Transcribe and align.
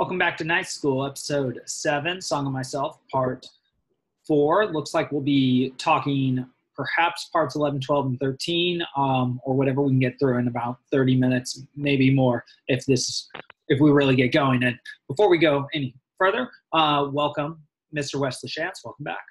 Welcome 0.00 0.16
back 0.16 0.38
to 0.38 0.44
Night 0.44 0.66
School, 0.66 1.04
episode 1.04 1.60
seven, 1.66 2.22
Song 2.22 2.46
of 2.46 2.54
Myself, 2.54 2.98
part 3.12 3.44
four. 4.26 4.64
Looks 4.64 4.94
like 4.94 5.12
we'll 5.12 5.20
be 5.20 5.74
talking 5.76 6.46
perhaps 6.74 7.26
parts 7.26 7.54
11, 7.54 7.82
12, 7.82 8.06
and 8.06 8.18
13, 8.18 8.82
um, 8.96 9.38
or 9.44 9.54
whatever 9.54 9.82
we 9.82 9.90
can 9.90 9.98
get 9.98 10.18
through 10.18 10.38
in 10.38 10.48
about 10.48 10.78
30 10.90 11.16
minutes, 11.16 11.66
maybe 11.76 12.08
more, 12.08 12.46
if 12.68 12.86
this, 12.86 13.28
if 13.68 13.78
we 13.78 13.90
really 13.90 14.16
get 14.16 14.32
going. 14.32 14.62
And 14.62 14.78
before 15.06 15.28
we 15.28 15.36
go 15.36 15.68
any 15.74 15.94
further, 16.16 16.48
uh, 16.72 17.06
welcome, 17.12 17.60
Mr. 17.94 18.18
Wesley 18.18 18.48
Schatz. 18.48 18.82
Welcome 18.82 19.04
back. 19.04 19.26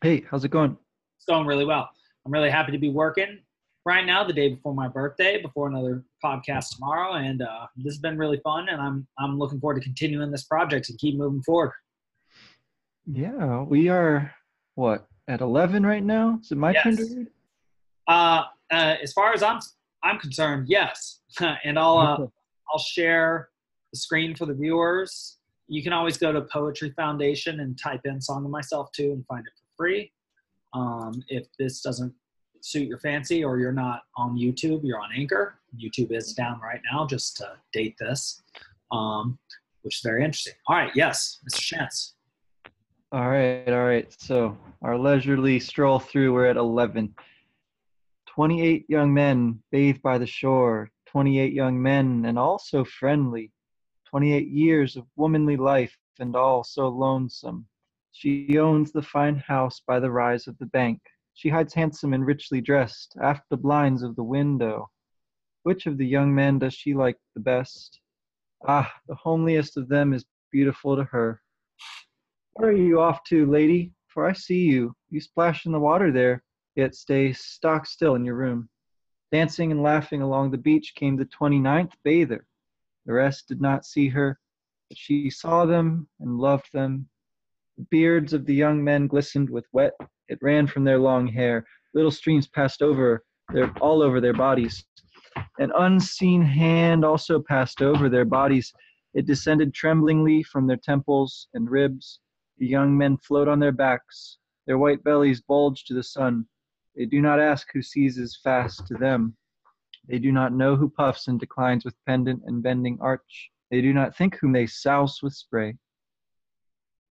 Hey, 0.00 0.24
how's 0.30 0.44
it 0.44 0.52
going? 0.52 0.76
It's 1.16 1.26
going 1.26 1.44
really 1.44 1.64
well. 1.64 1.90
I'm 2.24 2.30
really 2.30 2.50
happy 2.50 2.70
to 2.70 2.78
be 2.78 2.90
working 2.90 3.40
right 3.84 4.04
now, 4.04 4.24
the 4.24 4.32
day 4.32 4.48
before 4.48 4.74
my 4.74 4.88
birthday, 4.88 5.40
before 5.40 5.68
another 5.68 6.04
podcast 6.24 6.74
tomorrow, 6.74 7.14
and 7.14 7.42
uh, 7.42 7.66
this 7.76 7.94
has 7.94 7.98
been 7.98 8.18
really 8.18 8.40
fun. 8.44 8.68
And 8.68 8.80
I'm 8.80 9.06
I'm 9.18 9.38
looking 9.38 9.60
forward 9.60 9.76
to 9.76 9.80
continuing 9.80 10.30
this 10.30 10.44
project 10.44 10.88
and 10.90 10.98
keep 10.98 11.16
moving 11.16 11.42
forward. 11.42 11.72
Yeah, 13.06 13.62
we 13.62 13.88
are 13.88 14.32
what 14.74 15.06
at 15.28 15.40
11 15.40 15.84
right 15.84 16.02
now. 16.02 16.38
Is 16.42 16.52
it 16.52 16.58
my 16.58 16.72
yes. 16.72 16.84
turn 16.84 16.96
to 16.96 17.02
read? 17.02 17.26
Uh, 18.08 18.42
uh, 18.70 18.96
as 19.02 19.12
far 19.12 19.32
as 19.32 19.42
I'm 19.42 19.60
I'm 20.02 20.18
concerned, 20.18 20.66
yes. 20.68 21.20
and 21.64 21.78
I'll 21.78 21.98
uh, 21.98 22.26
I'll 22.72 22.78
share 22.78 23.48
the 23.92 23.98
screen 23.98 24.34
for 24.34 24.46
the 24.46 24.54
viewers. 24.54 25.38
You 25.68 25.82
can 25.82 25.92
always 25.92 26.18
go 26.18 26.32
to 26.32 26.42
Poetry 26.42 26.92
Foundation 26.96 27.60
and 27.60 27.78
type 27.78 28.00
in 28.04 28.20
"Song 28.20 28.44
of 28.44 28.50
Myself" 28.50 28.90
too 28.92 29.12
and 29.12 29.24
find 29.26 29.46
it 29.46 29.52
for 29.56 29.84
free. 29.84 30.12
Um, 30.72 31.22
if 31.28 31.46
this 31.58 31.80
doesn't 31.80 32.14
suit 32.60 32.88
your 32.88 32.98
fancy 32.98 33.44
or 33.44 33.58
you're 33.58 33.72
not 33.72 34.02
on 34.16 34.36
YouTube, 34.36 34.80
you're 34.84 35.00
on 35.00 35.10
Anchor. 35.16 35.58
YouTube 35.78 36.12
is 36.12 36.32
down 36.32 36.60
right 36.60 36.80
now, 36.92 37.06
just 37.06 37.36
to 37.38 37.52
date 37.72 37.96
this, 37.98 38.42
um, 38.92 39.38
which 39.82 39.96
is 39.96 40.02
very 40.02 40.24
interesting. 40.24 40.54
All 40.66 40.76
right, 40.76 40.92
yes, 40.94 41.38
Mr. 41.48 41.60
Chance. 41.60 42.14
All 43.12 43.28
right, 43.28 43.68
all 43.68 43.84
right. 43.84 44.14
So 44.20 44.56
our 44.82 44.96
leisurely 44.96 45.58
stroll 45.58 45.98
through, 45.98 46.32
we're 46.32 46.46
at 46.46 46.56
11. 46.56 47.14
28 48.28 48.86
young 48.88 49.12
men 49.12 49.60
bathed 49.72 50.00
by 50.02 50.16
the 50.16 50.26
shore, 50.26 50.90
28 51.06 51.52
young 51.52 51.82
men 51.82 52.24
and 52.24 52.38
all 52.38 52.58
so 52.58 52.84
friendly, 52.84 53.50
28 54.08 54.48
years 54.48 54.96
of 54.96 55.04
womanly 55.16 55.56
life 55.56 55.96
and 56.20 56.36
all 56.36 56.62
so 56.62 56.88
lonesome. 56.88 57.66
She 58.12 58.58
owns 58.58 58.92
the 58.92 59.02
fine 59.02 59.36
house 59.36 59.82
by 59.86 59.98
the 59.98 60.10
rise 60.10 60.46
of 60.46 60.56
the 60.58 60.66
bank, 60.66 61.00
she 61.40 61.48
hides 61.48 61.72
handsome 61.72 62.12
and 62.12 62.26
richly 62.26 62.60
dressed, 62.60 63.16
aft 63.22 63.44
the 63.48 63.56
blinds 63.56 64.02
of 64.02 64.14
the 64.14 64.22
window. 64.22 64.90
Which 65.62 65.86
of 65.86 65.96
the 65.96 66.06
young 66.06 66.34
men 66.34 66.58
does 66.58 66.74
she 66.74 66.92
like 66.92 67.16
the 67.34 67.40
best? 67.40 67.98
Ah, 68.68 68.92
the 69.08 69.14
homeliest 69.14 69.78
of 69.78 69.88
them 69.88 70.12
is 70.12 70.26
beautiful 70.52 70.96
to 70.96 71.04
her. 71.04 71.40
Where 72.52 72.68
are 72.68 72.76
you 72.76 73.00
off 73.00 73.24
to, 73.28 73.46
lady? 73.46 73.94
For 74.08 74.28
I 74.28 74.34
see 74.34 74.64
you. 74.64 74.94
You 75.08 75.18
splash 75.22 75.64
in 75.64 75.72
the 75.72 75.80
water 75.80 76.12
there, 76.12 76.42
yet 76.76 76.94
stay 76.94 77.32
stock 77.32 77.86
still 77.86 78.16
in 78.16 78.24
your 78.26 78.34
room. 78.34 78.68
Dancing 79.32 79.72
and 79.72 79.82
laughing 79.82 80.20
along 80.20 80.50
the 80.50 80.58
beach 80.58 80.92
came 80.94 81.16
the 81.16 81.24
twenty-ninth 81.24 81.94
bather. 82.04 82.46
The 83.06 83.14
rest 83.14 83.48
did 83.48 83.62
not 83.62 83.86
see 83.86 84.08
her, 84.08 84.38
but 84.90 84.98
she 84.98 85.30
saw 85.30 85.64
them 85.64 86.06
and 86.20 86.36
loved 86.36 86.70
them. 86.74 87.08
Beards 87.88 88.32
of 88.32 88.44
the 88.44 88.54
young 88.54 88.82
men 88.82 89.06
glistened 89.06 89.48
with 89.48 89.66
wet 89.72 89.94
it 90.28 90.38
ran 90.42 90.66
from 90.68 90.84
their 90.84 90.98
long 90.98 91.26
hair. 91.26 91.64
Little 91.92 92.10
streams 92.10 92.46
passed 92.46 92.82
over 92.82 93.24
their, 93.52 93.72
all 93.78 94.02
over 94.02 94.20
their 94.20 94.32
bodies. 94.32 94.84
An 95.58 95.72
unseen 95.76 96.42
hand 96.42 97.04
also 97.04 97.40
passed 97.40 97.82
over 97.82 98.08
their 98.08 98.24
bodies. 98.24 98.72
It 99.12 99.26
descended 99.26 99.74
tremblingly 99.74 100.44
from 100.44 100.66
their 100.66 100.76
temples 100.76 101.48
and 101.54 101.68
ribs. 101.68 102.20
The 102.58 102.66
young 102.66 102.96
men 102.96 103.16
float 103.16 103.48
on 103.48 103.58
their 103.58 103.72
backs. 103.72 104.38
Their 104.66 104.78
white 104.78 105.02
bellies 105.02 105.40
bulge 105.40 105.84
to 105.86 105.94
the 105.94 106.02
sun. 106.02 106.46
They 106.94 107.06
do 107.06 107.20
not 107.20 107.40
ask 107.40 107.68
who 107.72 107.82
seizes 107.82 108.38
fast 108.42 108.86
to 108.86 108.94
them. 108.94 109.36
They 110.06 110.18
do 110.18 110.30
not 110.30 110.52
know 110.52 110.76
who 110.76 110.90
puffs 110.90 111.26
and 111.26 111.40
declines 111.40 111.84
with 111.84 111.96
pendant 112.06 112.42
and 112.46 112.62
bending 112.62 112.98
arch. 113.00 113.50
They 113.70 113.80
do 113.80 113.92
not 113.92 114.16
think 114.16 114.36
whom 114.36 114.52
they 114.52 114.66
souse 114.66 115.22
with 115.22 115.34
spray. 115.34 115.76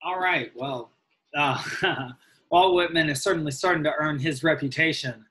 All 0.04 0.20
right. 0.20 0.52
Well, 0.56 0.92
uh, 1.36 1.62
Walt 2.52 2.76
Whitman 2.76 3.10
is 3.10 3.24
certainly 3.24 3.52
starting 3.52 3.84
to 3.84 3.94
earn 3.98 4.20
his 4.20 4.44
reputation 4.44 5.26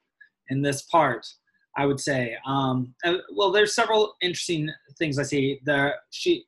in 0.48 0.62
this 0.62 0.82
part. 0.82 1.26
I 1.76 1.86
would 1.86 2.00
say. 2.00 2.36
Um, 2.46 2.94
well, 3.34 3.50
there's 3.50 3.74
several 3.74 4.16
interesting 4.20 4.70
things 4.98 5.18
I 5.18 5.22
see. 5.22 5.60
The 5.64 5.94
she 6.10 6.44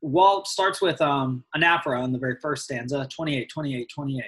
Walt 0.00 0.46
starts 0.46 0.82
with 0.82 1.00
um, 1.00 1.44
anaphora 1.56 2.04
in 2.04 2.12
the 2.12 2.18
very 2.18 2.36
first 2.42 2.64
stanza, 2.64 3.08
28, 3.10 3.48
28, 3.48 3.88
28, 3.88 4.24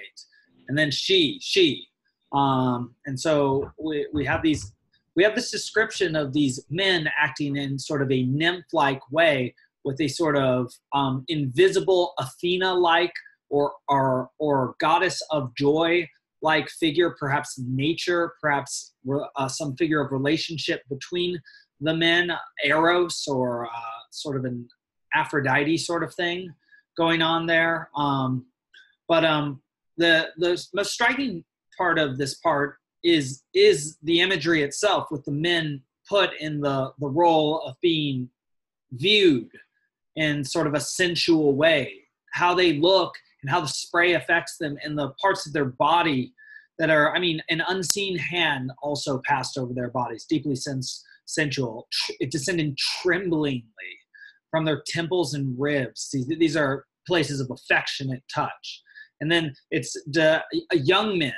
and 0.69 0.77
then 0.77 0.89
she, 0.89 1.37
she, 1.41 1.87
um, 2.31 2.95
and 3.05 3.19
so 3.19 3.71
we 3.77 4.07
we 4.13 4.25
have 4.25 4.41
these 4.41 4.73
we 5.15 5.23
have 5.23 5.35
this 5.35 5.51
description 5.51 6.15
of 6.15 6.33
these 6.33 6.59
men 6.69 7.09
acting 7.19 7.57
in 7.57 7.77
sort 7.77 8.01
of 8.01 8.11
a 8.11 8.23
nymph-like 8.23 9.01
way 9.11 9.53
with 9.83 9.99
a 10.01 10.07
sort 10.07 10.37
of 10.37 10.71
um, 10.93 11.25
invisible 11.27 12.13
Athena-like 12.19 13.13
or 13.49 13.73
or 13.87 14.29
or 14.39 14.75
goddess 14.79 15.21
of 15.31 15.53
joy 15.55 16.07
like 16.41 16.69
figure 16.69 17.15
perhaps 17.19 17.59
nature 17.67 18.33
perhaps 18.39 18.93
uh, 19.35 19.47
some 19.47 19.75
figure 19.75 20.01
of 20.01 20.11
relationship 20.11 20.81
between 20.89 21.39
the 21.81 21.93
men 21.93 22.31
eros 22.63 23.23
or 23.27 23.65
uh, 23.65 23.97
sort 24.11 24.37
of 24.37 24.45
an 24.45 24.67
aphrodite 25.13 25.77
sort 25.77 26.03
of 26.03 26.13
thing 26.13 26.53
going 26.97 27.21
on 27.21 27.45
there. 27.45 27.89
Um, 27.95 28.45
but 29.07 29.23
um, 29.23 29.61
the 29.97 30.29
the 30.37 30.61
most 30.73 30.91
striking 30.91 31.43
part 31.77 31.99
of 31.99 32.17
this 32.17 32.35
part 32.35 32.77
is 33.03 33.43
is 33.53 33.97
the 34.03 34.21
imagery 34.21 34.63
itself 34.63 35.07
with 35.11 35.23
the 35.25 35.31
men 35.31 35.81
put 36.09 36.31
in 36.39 36.59
the 36.59 36.91
the 36.99 37.07
role 37.07 37.61
of 37.61 37.75
being 37.81 38.29
viewed 38.91 39.49
in 40.15 40.43
sort 40.43 40.67
of 40.67 40.73
a 40.73 40.79
sensual 40.79 41.55
way. 41.55 41.93
How 42.33 42.53
they 42.53 42.73
look 42.73 43.13
and 43.41 43.51
how 43.51 43.61
the 43.61 43.67
spray 43.67 44.13
affects 44.13 44.57
them 44.57 44.77
and 44.83 44.97
the 44.97 45.09
parts 45.21 45.45
of 45.45 45.53
their 45.53 45.65
body 45.65 46.33
that 46.79 46.89
are, 46.89 47.15
I 47.15 47.19
mean, 47.19 47.41
an 47.49 47.61
unseen 47.67 48.17
hand 48.17 48.71
also 48.81 49.21
passed 49.25 49.57
over 49.57 49.73
their 49.73 49.89
bodies, 49.89 50.25
deeply 50.29 50.55
sens- 50.55 51.03
sensual. 51.25 51.87
It 52.19 52.31
descended 52.31 52.77
tremblingly 52.77 53.63
from 54.51 54.65
their 54.65 54.83
temples 54.87 55.33
and 55.33 55.55
ribs. 55.59 56.09
These, 56.11 56.55
are 56.55 56.85
places 57.07 57.39
of 57.39 57.49
affectionate 57.51 58.23
touch. 58.33 58.83
And 59.21 59.31
then 59.31 59.53
it's 59.71 59.93
the 60.07 60.43
young 60.71 61.17
men 61.17 61.33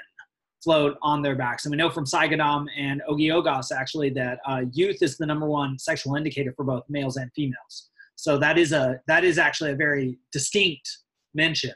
float 0.63 0.97
on 1.01 1.21
their 1.21 1.35
backs. 1.35 1.65
And 1.65 1.71
we 1.71 1.77
know 1.77 1.89
from 1.89 2.05
Sai 2.05 2.27
Gaddam 2.27 2.65
and 2.77 3.01
Ogi 3.09 3.27
Ogas 3.27 3.71
actually 3.71 4.09
that 4.11 4.39
uh, 4.45 4.63
youth 4.73 4.97
is 5.01 5.17
the 5.17 5.25
number 5.25 5.47
one 5.47 5.79
sexual 5.79 6.15
indicator 6.15 6.53
for 6.55 6.65
both 6.65 6.83
males 6.89 7.15
and 7.15 7.31
females. 7.33 7.89
So 8.15 8.37
that 8.39 8.57
is 8.57 8.73
a 8.73 8.99
that 9.07 9.23
is 9.23 9.37
actually 9.37 9.71
a 9.71 9.75
very 9.75 10.19
distinct 10.33 10.89
mention 11.33 11.71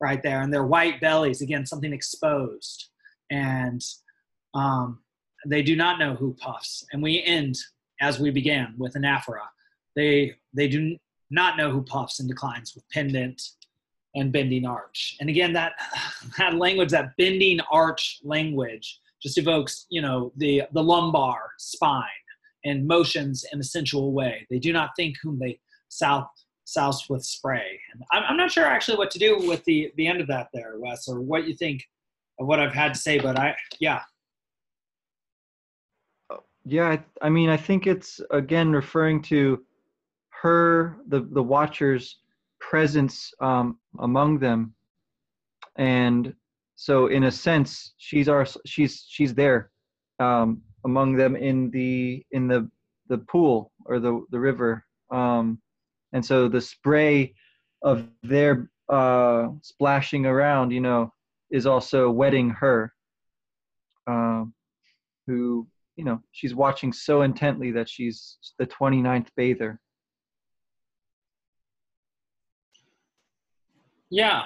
right 0.00 0.22
there, 0.22 0.42
and 0.42 0.52
their 0.52 0.66
white 0.66 1.00
bellies 1.00 1.40
again, 1.42 1.66
something 1.66 1.92
exposed, 1.92 2.88
and 3.30 3.82
um, 4.54 5.00
they 5.46 5.62
do 5.62 5.76
not 5.76 5.98
know 5.98 6.14
who 6.14 6.34
puffs. 6.34 6.84
And 6.92 7.02
we 7.02 7.22
end 7.22 7.56
as 8.00 8.18
we 8.18 8.30
began 8.30 8.74
with 8.78 8.94
anaphora. 8.94 9.46
They 9.94 10.34
they 10.54 10.68
do 10.68 10.96
not 11.30 11.56
know 11.56 11.70
who 11.70 11.82
puffs 11.82 12.20
and 12.20 12.28
declines 12.28 12.74
with 12.74 12.88
pendant 12.90 13.42
and 14.14 14.32
bending 14.32 14.66
arch. 14.66 15.16
And 15.20 15.28
again, 15.28 15.52
that 15.54 15.72
that 16.38 16.54
language, 16.54 16.90
that 16.90 17.16
bending 17.16 17.60
arch 17.70 18.20
language, 18.22 19.00
just 19.22 19.38
evokes 19.38 19.86
you 19.90 20.02
know 20.02 20.32
the 20.36 20.62
the 20.72 20.82
lumbar 20.82 21.50
spine 21.58 22.02
and 22.64 22.86
motions 22.86 23.44
in 23.52 23.60
a 23.60 23.64
sensual 23.64 24.12
way. 24.12 24.46
They 24.50 24.58
do 24.58 24.72
not 24.72 24.90
think 24.96 25.16
whom 25.22 25.38
they 25.38 25.58
south 25.88 26.28
souse 26.66 27.08
with 27.08 27.24
spray. 27.24 27.80
And 27.92 28.02
I'm, 28.12 28.24
I'm 28.28 28.36
not 28.36 28.50
sure 28.50 28.64
actually 28.64 28.98
what 28.98 29.10
to 29.12 29.18
do 29.18 29.38
with 29.38 29.64
the 29.64 29.92
the 29.96 30.06
end 30.06 30.20
of 30.20 30.26
that 30.26 30.48
there, 30.52 30.74
Wes, 30.78 31.08
or 31.08 31.20
what 31.20 31.46
you 31.46 31.54
think 31.54 31.82
of 32.38 32.46
what 32.46 32.60
I've 32.60 32.74
had 32.74 32.92
to 32.92 33.00
say. 33.00 33.18
But 33.18 33.38
I, 33.38 33.56
yeah, 33.80 34.02
yeah. 36.64 36.88
I, 36.88 37.04
I 37.22 37.30
mean, 37.30 37.48
I 37.48 37.56
think 37.56 37.86
it's 37.86 38.20
again 38.30 38.72
referring 38.72 39.22
to 39.22 39.64
her, 40.42 40.98
the 41.08 41.20
the 41.32 41.42
Watcher's 41.42 42.18
presence 42.60 43.32
um, 43.40 43.78
among 44.00 44.38
them, 44.38 44.74
and 45.76 46.34
so 46.74 47.06
in 47.06 47.24
a 47.24 47.30
sense, 47.30 47.94
she's 47.96 48.28
our 48.28 48.46
she's 48.66 49.06
she's 49.08 49.34
there 49.34 49.70
um, 50.18 50.60
among 50.84 51.14
them 51.14 51.36
in 51.36 51.70
the 51.70 52.24
in 52.32 52.48
the 52.48 52.68
the 53.08 53.18
pool 53.18 53.70
or 53.84 54.00
the 54.00 54.24
the 54.30 54.40
river. 54.40 54.84
Um, 55.12 55.60
and 56.12 56.24
so 56.24 56.48
the 56.48 56.60
spray 56.60 57.34
of 57.82 58.06
their 58.22 58.70
uh, 58.88 59.48
splashing 59.62 60.26
around, 60.26 60.70
you 60.70 60.80
know, 60.80 61.12
is 61.50 61.66
also 61.66 62.10
wetting 62.10 62.50
her, 62.50 62.92
um, 64.06 64.54
who, 65.26 65.66
you 65.96 66.04
know, 66.04 66.20
she's 66.32 66.54
watching 66.54 66.92
so 66.92 67.22
intently 67.22 67.70
that 67.72 67.88
she's 67.88 68.38
the 68.58 68.66
29th 68.66 69.28
bather. 69.36 69.80
Yeah, 74.08 74.44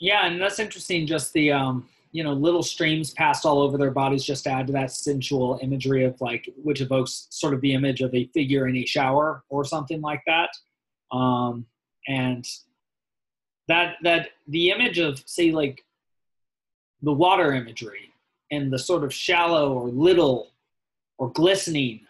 yeah, 0.00 0.26
and 0.26 0.40
that's 0.40 0.58
interesting. 0.58 1.06
Just 1.06 1.32
the 1.34 1.52
um, 1.52 1.88
you 2.12 2.24
know 2.24 2.32
little 2.32 2.62
streams 2.62 3.10
passed 3.10 3.44
all 3.44 3.60
over 3.60 3.76
their 3.76 3.90
bodies 3.90 4.24
just 4.24 4.44
to 4.44 4.50
add 4.50 4.66
to 4.66 4.72
that 4.72 4.90
sensual 4.90 5.58
imagery 5.62 6.04
of 6.04 6.20
like 6.20 6.48
which 6.56 6.80
evokes 6.80 7.26
sort 7.30 7.54
of 7.54 7.60
the 7.60 7.74
image 7.74 8.00
of 8.00 8.14
a 8.14 8.26
figure 8.34 8.66
in 8.68 8.76
a 8.76 8.86
shower 8.86 9.44
or 9.48 9.64
something 9.64 10.00
like 10.00 10.22
that. 10.26 10.50
Um, 11.10 11.66
and 12.06 12.46
that 13.68 13.96
that 14.02 14.30
the 14.46 14.70
image 14.70 14.98
of 14.98 15.22
say 15.26 15.52
like 15.52 15.84
the 17.02 17.12
water 17.12 17.52
imagery 17.52 18.12
and 18.50 18.72
the 18.72 18.78
sort 18.78 19.04
of 19.04 19.12
shallow 19.12 19.72
or 19.72 19.88
little 19.88 20.52
or 21.18 21.30
glistening 21.30 22.00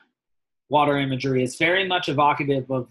water 0.69 0.99
imagery 0.99 1.43
is 1.43 1.57
very 1.57 1.87
much 1.87 2.09
evocative 2.09 2.71
of 2.71 2.89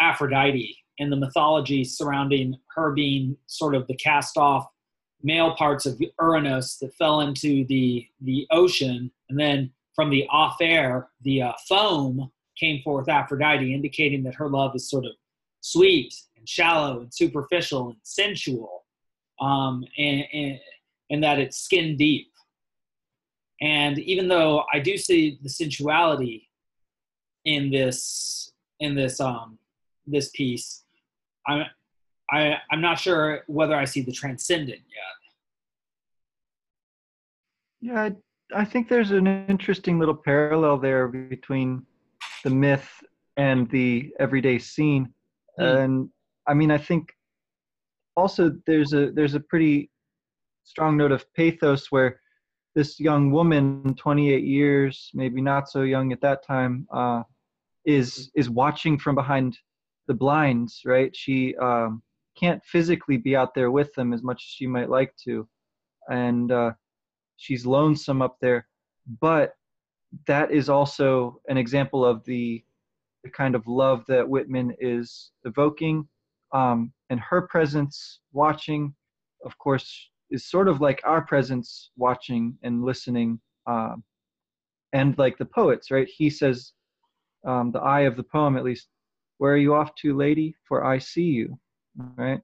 Aphrodite 0.00 0.76
and 0.98 1.10
the 1.10 1.16
mythology 1.16 1.84
surrounding 1.84 2.56
her 2.74 2.92
being 2.92 3.36
sort 3.46 3.74
of 3.74 3.86
the 3.86 3.94
cast 3.94 4.36
off 4.36 4.66
male 5.22 5.54
parts 5.56 5.86
of 5.86 6.00
Uranus 6.20 6.76
that 6.78 6.94
fell 6.94 7.20
into 7.20 7.64
the 7.66 8.06
the 8.20 8.46
ocean, 8.50 9.10
and 9.28 9.38
then 9.38 9.70
from 9.94 10.10
the 10.10 10.26
off 10.30 10.56
air, 10.60 11.08
the 11.22 11.42
uh, 11.42 11.52
foam 11.68 12.30
came 12.58 12.82
forth 12.82 13.08
Aphrodite, 13.08 13.74
indicating 13.74 14.22
that 14.24 14.34
her 14.34 14.48
love 14.48 14.74
is 14.74 14.88
sort 14.90 15.04
of 15.04 15.12
sweet 15.60 16.14
and 16.36 16.48
shallow 16.48 17.00
and 17.00 17.12
superficial 17.12 17.88
and 17.88 17.98
sensual, 18.02 18.84
um, 19.40 19.84
and, 19.98 20.24
and 20.32 20.58
and 21.10 21.24
that 21.24 21.38
it's 21.38 21.58
skin 21.58 21.96
deep. 21.96 22.30
And 23.60 23.98
even 23.98 24.28
though 24.28 24.64
I 24.72 24.80
do 24.80 24.96
see 24.96 25.38
the 25.42 25.48
sensuality 25.48 26.48
in 27.44 27.70
this 27.70 28.52
in 28.80 28.94
this 28.94 29.18
um, 29.20 29.58
this 30.06 30.30
piece, 30.30 30.84
I'm 31.46 31.64
I, 32.30 32.56
I'm 32.70 32.80
not 32.80 32.98
sure 32.98 33.42
whether 33.46 33.74
I 33.74 33.84
see 33.84 34.00
the 34.00 34.12
transcendent 34.12 34.80
yet. 34.80 35.16
Yeah, 37.80 38.02
I, 38.02 38.60
I 38.62 38.64
think 38.64 38.88
there's 38.88 39.12
an 39.12 39.26
interesting 39.26 39.98
little 39.98 40.14
parallel 40.14 40.78
there 40.78 41.08
between 41.08 41.86
the 42.42 42.50
myth 42.50 42.88
and 43.36 43.70
the 43.70 44.12
everyday 44.18 44.58
scene. 44.58 45.12
Mm. 45.58 45.84
And 45.84 46.08
I 46.46 46.54
mean, 46.54 46.70
I 46.70 46.78
think 46.78 47.12
also 48.16 48.52
there's 48.66 48.92
a 48.92 49.10
there's 49.12 49.34
a 49.34 49.40
pretty 49.40 49.90
strong 50.64 50.96
note 50.96 51.12
of 51.12 51.32
pathos 51.34 51.92
where 51.92 52.20
this 52.74 53.00
young 53.00 53.30
woman, 53.30 53.94
28 53.94 54.44
years, 54.44 55.10
maybe 55.14 55.40
not 55.40 55.68
so 55.68 55.82
young 55.82 56.12
at 56.12 56.20
that 56.20 56.44
time, 56.46 56.86
uh, 56.92 57.22
is 57.84 58.30
is 58.34 58.50
watching 58.50 58.98
from 58.98 59.14
behind 59.14 59.58
the 60.08 60.14
blinds, 60.14 60.82
right? 60.84 61.14
She 61.14 61.56
um, 61.56 62.02
can't 62.38 62.64
physically 62.64 63.16
be 63.16 63.34
out 63.34 63.54
there 63.54 63.70
with 63.70 63.92
them 63.94 64.12
as 64.12 64.22
much 64.22 64.44
as 64.44 64.48
she 64.48 64.66
might 64.66 64.90
like 64.90 65.14
to, 65.24 65.48
and 66.08 66.52
uh, 66.52 66.72
she's 67.36 67.66
lonesome 67.66 68.22
up 68.22 68.36
there. 68.40 68.66
But 69.20 69.54
that 70.26 70.50
is 70.50 70.68
also 70.68 71.40
an 71.48 71.56
example 71.56 72.04
of 72.04 72.24
the 72.24 72.62
the 73.24 73.30
kind 73.30 73.56
of 73.56 73.66
love 73.66 74.04
that 74.06 74.28
Whitman 74.28 74.72
is 74.78 75.32
evoking, 75.44 76.06
um, 76.52 76.92
and 77.10 77.18
her 77.18 77.42
presence, 77.42 78.20
watching, 78.32 78.94
of 79.44 79.58
course, 79.58 80.10
is 80.30 80.46
sort 80.46 80.68
of 80.68 80.80
like 80.80 81.00
our 81.04 81.22
presence, 81.22 81.90
watching 81.96 82.56
and 82.62 82.84
listening, 82.84 83.40
um, 83.66 84.04
and 84.92 85.18
like 85.18 85.38
the 85.38 85.44
poets, 85.44 85.90
right? 85.90 86.08
He 86.08 86.30
says, 86.30 86.72
um, 87.44 87.72
the 87.72 87.80
eye 87.80 88.02
of 88.02 88.16
the 88.16 88.22
poem, 88.22 88.56
at 88.56 88.64
least 88.64 88.88
where 89.38 89.52
are 89.52 89.58
you 89.58 89.74
off 89.74 89.94
to, 89.96 90.16
lady? 90.16 90.54
For 90.68 90.84
I 90.84 90.98
see 90.98 91.24
you, 91.24 91.58
right? 92.16 92.40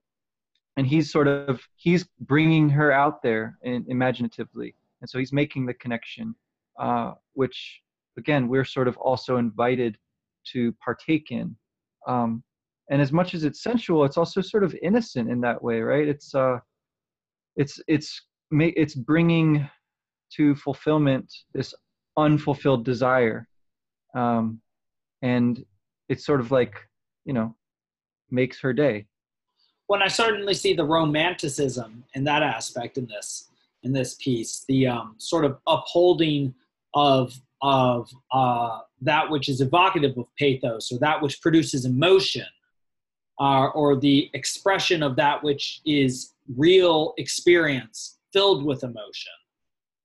And 0.77 0.87
he's 0.87 1.11
sort 1.11 1.27
of 1.27 1.61
he's 1.75 2.05
bringing 2.21 2.69
her 2.69 2.91
out 2.91 3.21
there 3.21 3.57
in, 3.63 3.85
imaginatively, 3.87 4.75
and 5.01 5.09
so 5.09 5.19
he's 5.19 5.33
making 5.33 5.65
the 5.65 5.73
connection, 5.75 6.35
uh, 6.79 7.13
which 7.33 7.81
again 8.17 8.47
we're 8.47 8.65
sort 8.65 8.87
of 8.87 8.97
also 8.97 9.37
invited 9.37 9.97
to 10.51 10.73
partake 10.83 11.31
in. 11.31 11.55
Um, 12.07 12.43
and 12.89 13.01
as 13.01 13.11
much 13.11 13.33
as 13.33 13.43
it's 13.43 13.63
sensual, 13.63 14.03
it's 14.03 14.17
also 14.17 14.41
sort 14.41 14.63
of 14.63 14.75
innocent 14.81 15.29
in 15.29 15.41
that 15.41 15.61
way, 15.63 15.81
right? 15.81 16.07
It's 16.07 16.33
uh, 16.33 16.57
it's 17.55 17.79
it's 17.87 18.21
it's 18.51 18.95
bringing 18.95 19.69
to 20.35 20.55
fulfillment 20.55 21.31
this 21.53 21.73
unfulfilled 22.17 22.83
desire, 22.83 23.47
um, 24.15 24.59
and 25.21 25.63
it's 26.09 26.25
sort 26.25 26.39
of 26.39 26.51
like 26.51 26.75
you 27.25 27.33
know 27.33 27.55
makes 28.31 28.59
her 28.59 28.73
day 28.73 29.05
when 29.93 30.01
i 30.01 30.07
certainly 30.07 30.55
see 30.55 30.73
the 30.73 30.83
romanticism 30.83 32.03
in 32.15 32.23
that 32.23 32.41
aspect 32.41 32.97
in 32.97 33.05
this 33.05 33.49
in 33.83 33.93
this 33.93 34.15
piece 34.15 34.65
the 34.67 34.87
um, 34.87 35.13
sort 35.19 35.45
of 35.45 35.59
upholding 35.67 36.51
of 36.95 37.39
of 37.61 38.09
uh, 38.31 38.79
that 39.01 39.29
which 39.29 39.47
is 39.47 39.61
evocative 39.61 40.17
of 40.17 40.25
pathos 40.35 40.91
or 40.91 40.97
that 40.97 41.21
which 41.21 41.39
produces 41.41 41.85
emotion 41.85 42.47
uh, 43.39 43.67
or 43.67 43.95
the 43.99 44.29
expression 44.33 45.03
of 45.03 45.15
that 45.15 45.43
which 45.43 45.81
is 45.85 46.33
real 46.57 47.13
experience 47.17 48.17
filled 48.33 48.65
with 48.65 48.83
emotion 48.83 49.31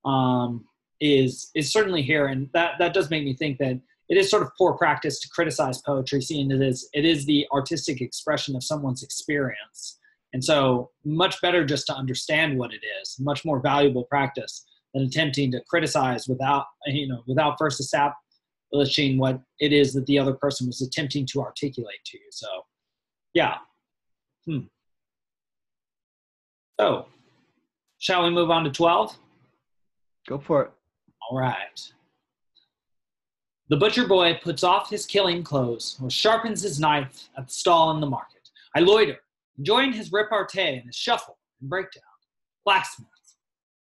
um, 0.05 0.65
is 1.01 1.51
is 1.55 1.73
certainly 1.73 2.03
here. 2.03 2.27
And 2.27 2.49
that 2.53 2.73
that 2.79 2.95
does 2.95 3.11
make 3.11 3.25
me 3.25 3.35
think 3.35 3.59
that 3.59 3.81
it 4.09 4.17
is 4.17 4.31
sort 4.31 4.43
of 4.43 4.51
poor 4.57 4.73
practice 4.77 5.21
to 5.21 5.29
criticize 5.29 5.81
poetry, 5.83 6.23
seeing 6.23 6.51
it 6.51 6.63
is 6.63 6.89
it 6.93 7.05
is 7.05 7.27
the 7.27 7.47
artistic 7.53 8.01
expression 8.01 8.57
of 8.57 8.65
someone's 8.65 9.03
experience. 9.03 9.99
And 10.33 10.45
so, 10.45 10.91
much 11.05 11.41
better 11.41 11.65
just 11.65 11.87
to 11.87 11.95
understand 11.95 12.59
what 12.59 12.73
it 12.73 12.81
is. 13.01 13.17
Much 13.19 13.45
more 13.45 13.61
valuable 13.61 14.05
practice 14.05 14.67
than 14.95 15.05
attempting 15.05 15.51
to 15.53 15.61
criticize 15.69 16.27
without 16.29 16.65
you 16.87 17.09
know 17.09 17.23
without 17.27 17.57
first 17.59 17.81
establishing 17.81 19.19
what 19.19 19.41
it 19.61 19.73
is 19.73 19.93
that 19.95 20.07
the 20.07 20.19
other 20.19 20.35
person 20.35 20.67
was 20.67 20.81
attempting 20.83 21.27
to 21.27 21.43
articulate 21.43 22.03
to 22.07 22.19
you. 22.19 22.27
So, 22.31 22.49
yeah. 23.35 23.57
Hmm. 24.47 24.61
So, 26.81 27.07
shall 27.99 28.25
we 28.25 28.31
move 28.31 28.51
on 28.51 28.65
to 28.65 28.71
twelve? 28.71 29.17
Go 30.29 30.39
for 30.39 30.63
it. 30.65 30.71
All 31.31 31.39
right. 31.39 31.93
The 33.71 33.77
butcher 33.77 34.07
boy 34.07 34.41
puts 34.43 34.65
off 34.65 34.89
his 34.89 35.05
killing 35.05 35.43
clothes 35.43 35.99
or 36.03 36.09
sharpens 36.09 36.63
his 36.63 36.81
knife 36.81 37.29
at 37.37 37.49
the 37.49 37.53
stall 37.53 37.91
in 37.91 38.01
the 38.01 38.07
market. 38.07 38.49
I 38.75 38.81
loiter, 38.81 39.19
enjoying 39.59 39.93
his 39.93 40.11
repartee 40.11 40.77
and 40.77 40.87
his 40.87 40.97
shuffle 40.97 41.37
and 41.61 41.69
breakdown. 41.69 42.03
Blacksmiths, 42.65 43.37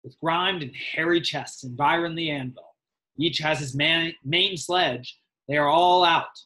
with 0.04 0.20
grimed 0.20 0.62
and 0.62 0.76
hairy 0.76 1.22
chests, 1.22 1.64
environ 1.64 2.14
the 2.14 2.30
anvil. 2.30 2.76
Each 3.18 3.38
has 3.38 3.58
his 3.58 3.74
man, 3.74 4.12
main 4.22 4.58
sledge. 4.58 5.18
They 5.48 5.56
are 5.56 5.68
all 5.68 6.04
out. 6.04 6.38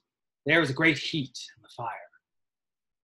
There 0.47 0.63
is 0.63 0.71
a 0.71 0.75
great 0.75 0.99
heat 0.99 1.37
in 1.57 1.63
the 1.63 1.69
fire. 1.77 1.89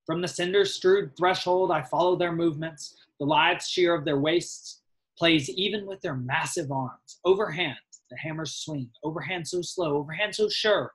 From 0.07 0.21
the 0.21 0.29
cinder 0.29 0.65
strewed 0.65 1.17
threshold, 1.17 1.73
I 1.73 1.83
follow 1.83 2.15
their 2.15 2.33
movements. 2.33 2.97
The 3.19 3.27
lithe 3.27 3.61
sheer 3.61 3.93
of 3.93 4.05
their 4.05 4.21
waists 4.21 4.83
plays 5.19 5.51
even 5.51 5.85
with 5.85 6.01
their 6.01 6.17
massive 6.17 6.71
arms. 6.71 7.19
Overhand, 7.25 7.77
the 8.13 8.19
hammers 8.19 8.55
swing, 8.57 8.91
overhand 9.03 9.49
so 9.49 9.63
slow, 9.63 9.97
overhand 9.97 10.35
so 10.35 10.49
sure. 10.49 10.93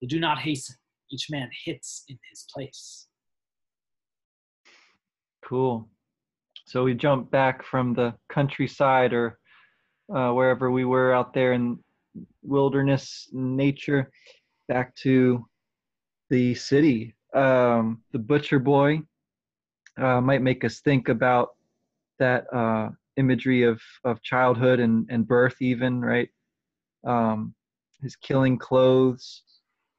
They 0.00 0.08
do 0.08 0.18
not 0.18 0.38
hasten. 0.38 0.76
Each 1.10 1.28
man 1.30 1.48
hits 1.64 2.04
in 2.08 2.18
his 2.30 2.46
place. 2.52 3.06
Cool. 5.44 5.88
So 6.66 6.84
we 6.84 6.94
jump 6.94 7.30
back 7.30 7.64
from 7.64 7.94
the 7.94 8.14
countryside 8.28 9.12
or 9.12 9.38
uh, 10.14 10.32
wherever 10.32 10.70
we 10.70 10.84
were 10.84 11.14
out 11.14 11.32
there 11.32 11.52
in 11.52 11.78
wilderness 12.42 13.28
nature 13.32 14.10
back 14.66 14.94
to 14.96 15.46
the 16.28 16.54
city. 16.54 17.14
Um, 17.34 18.02
the 18.12 18.18
butcher 18.18 18.58
boy 18.58 19.00
uh, 19.96 20.20
might 20.20 20.42
make 20.42 20.64
us 20.64 20.80
think 20.80 21.08
about 21.08 21.50
that 22.18 22.52
uh, 22.52 22.90
imagery 23.16 23.62
of, 23.62 23.80
of 24.04 24.22
childhood 24.22 24.80
and, 24.80 25.06
and 25.08 25.26
birth, 25.26 25.56
even, 25.62 26.00
right? 26.00 26.28
Um, 27.08 27.54
his 28.02 28.14
killing 28.16 28.58
clothes. 28.58 29.42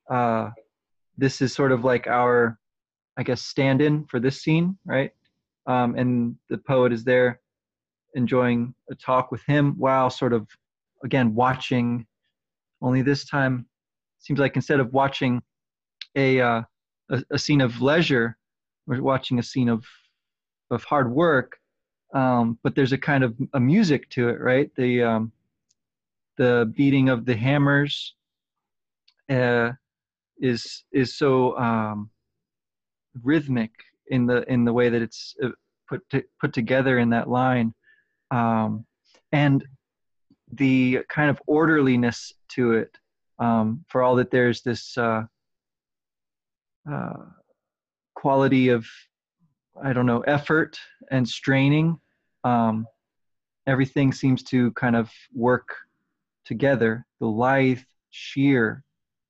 Uh, 0.09 0.49
this 1.17 1.41
is 1.41 1.53
sort 1.53 1.71
of 1.71 1.83
like 1.83 2.07
our, 2.07 2.57
I 3.17 3.23
guess, 3.23 3.41
stand-in 3.41 4.05
for 4.05 4.19
this 4.19 4.41
scene, 4.41 4.77
right? 4.85 5.11
Um, 5.65 5.95
and 5.95 6.35
the 6.49 6.57
poet 6.57 6.93
is 6.93 7.03
there 7.03 7.41
enjoying 8.13 8.73
a 8.89 8.95
talk 8.95 9.31
with 9.31 9.43
him 9.43 9.75
while 9.77 10.09
sort 10.09 10.33
of, 10.33 10.47
again, 11.03 11.35
watching. 11.35 12.05
Only 12.81 13.01
this 13.01 13.25
time, 13.25 13.65
seems 14.19 14.39
like 14.39 14.55
instead 14.55 14.79
of 14.79 14.93
watching 14.93 15.41
a, 16.15 16.39
uh, 16.39 16.61
a, 17.11 17.23
a 17.31 17.39
scene 17.39 17.61
of 17.61 17.81
leisure, 17.81 18.37
we're 18.87 19.01
watching 19.01 19.39
a 19.39 19.43
scene 19.43 19.69
of 19.69 19.85
of 20.71 20.83
hard 20.83 21.11
work. 21.11 21.57
Um, 22.13 22.57
but 22.63 22.75
there's 22.75 22.93
a 22.93 22.97
kind 22.97 23.23
of 23.23 23.35
a 23.53 23.59
music 23.59 24.09
to 24.11 24.29
it, 24.29 24.39
right? 24.39 24.71
The 24.75 25.03
um, 25.03 25.31
the 26.39 26.71
beating 26.73 27.09
of 27.09 27.25
the 27.25 27.35
hammers 27.35 28.15
uh, 29.29 29.71
is 30.39 30.85
is 30.93 31.17
so 31.17 31.55
um, 31.57 32.09
rhythmic 33.23 33.71
in 34.07 34.25
the 34.25 34.49
in 34.51 34.63
the 34.63 34.71
way 34.71 34.87
that 34.89 35.01
it's 35.01 35.35
uh, 35.43 35.49
put 35.87 36.01
to, 36.09 36.23
put 36.39 36.53
together 36.53 36.97
in 36.97 37.09
that 37.09 37.29
line, 37.29 37.73
um, 38.31 38.85
and 39.33 39.65
the 40.53 40.99
kind 41.09 41.29
of 41.29 41.39
orderliness 41.45 42.33
to 42.47 42.71
it. 42.71 42.97
Um, 43.37 43.85
for 43.87 44.01
all 44.01 44.15
that 44.15 44.31
there's 44.31 44.61
this 44.61 44.97
uh, 44.97 45.23
uh, 46.89 47.13
quality 48.15 48.69
of 48.69 48.87
I 49.83 49.91
don't 49.91 50.05
know 50.05 50.21
effort 50.21 50.79
and 51.11 51.27
straining. 51.27 51.99
Um, 52.45 52.87
everything 53.67 54.13
seems 54.13 54.41
to 54.43 54.71
kind 54.71 54.95
of 54.95 55.11
work 55.33 55.75
together. 56.45 57.05
The 57.19 57.27
lithe, 57.27 57.81
sheer, 58.09 58.83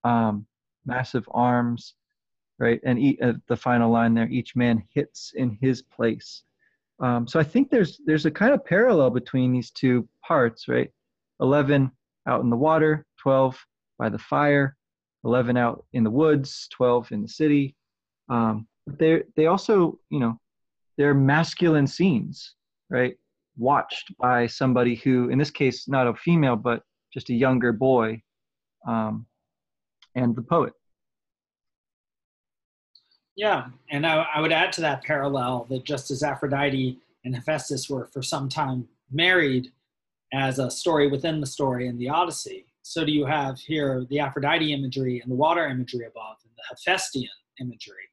um, 0.03 0.45
massive 0.85 1.27
arms, 1.31 1.95
right? 2.57 2.79
And 2.83 2.99
e- 2.99 3.19
uh, 3.21 3.33
the 3.47 3.57
final 3.57 3.91
line 3.91 4.13
there, 4.13 4.27
each 4.29 4.55
man 4.55 4.83
hits 4.93 5.33
in 5.35 5.57
his 5.61 5.81
place. 5.81 6.43
Um, 6.99 7.27
so 7.27 7.39
I 7.39 7.43
think 7.43 7.69
there's 7.69 8.01
there's 8.05 8.25
a 8.25 8.31
kind 8.31 8.53
of 8.53 8.65
parallel 8.65 9.09
between 9.09 9.53
these 9.53 9.71
two 9.71 10.07
parts, 10.25 10.67
right? 10.67 10.91
Eleven 11.39 11.91
out 12.27 12.41
in 12.41 12.49
the 12.49 12.57
water, 12.57 13.05
twelve 13.17 13.57
by 13.97 14.09
the 14.09 14.17
fire, 14.17 14.75
eleven 15.23 15.55
out 15.55 15.85
in 15.93 16.03
the 16.03 16.09
woods, 16.11 16.67
twelve 16.71 17.11
in 17.11 17.21
the 17.21 17.27
city. 17.27 17.75
Um, 18.27 18.67
they 18.87 19.23
they 19.37 19.45
also 19.45 19.97
you 20.09 20.19
know 20.19 20.39
they're 20.97 21.13
masculine 21.13 21.87
scenes, 21.87 22.55
right? 22.89 23.15
Watched 23.57 24.17
by 24.17 24.47
somebody 24.47 24.95
who, 24.95 25.29
in 25.29 25.37
this 25.37 25.51
case, 25.51 25.87
not 25.87 26.07
a 26.07 26.13
female 26.13 26.57
but 26.57 26.83
just 27.13 27.29
a 27.29 27.33
younger 27.33 27.71
boy, 27.71 28.21
um, 28.87 29.25
and 30.15 30.35
the 30.35 30.41
poet. 30.41 30.73
Yeah, 33.35 33.67
and 33.89 34.05
I, 34.05 34.25
I, 34.35 34.41
would 34.41 34.51
add 34.51 34.73
to 34.73 34.81
that 34.81 35.03
parallel 35.03 35.65
that 35.69 35.85
just 35.85 36.11
as 36.11 36.23
Aphrodite 36.23 36.99
and 37.23 37.33
Hephaestus 37.33 37.89
were 37.89 38.07
for 38.07 38.21
some 38.21 38.49
time 38.49 38.87
married 39.11 39.71
as 40.33 40.59
a 40.59 40.69
story 40.69 41.09
within 41.09 41.39
the 41.39 41.47
story 41.47 41.87
in 41.87 41.97
the 41.97 42.09
Odyssey, 42.09 42.65
so 42.81 43.05
do 43.05 43.11
you 43.11 43.25
have 43.25 43.59
here 43.59 44.05
the 44.09 44.19
Aphrodite 44.19 44.73
imagery 44.73 45.21
and 45.21 45.31
the 45.31 45.35
water 45.35 45.67
imagery 45.67 46.05
above, 46.05 46.37
and 46.43 46.51
the 46.57 46.91
Hephaestian 46.91 47.29
imagery 47.61 48.09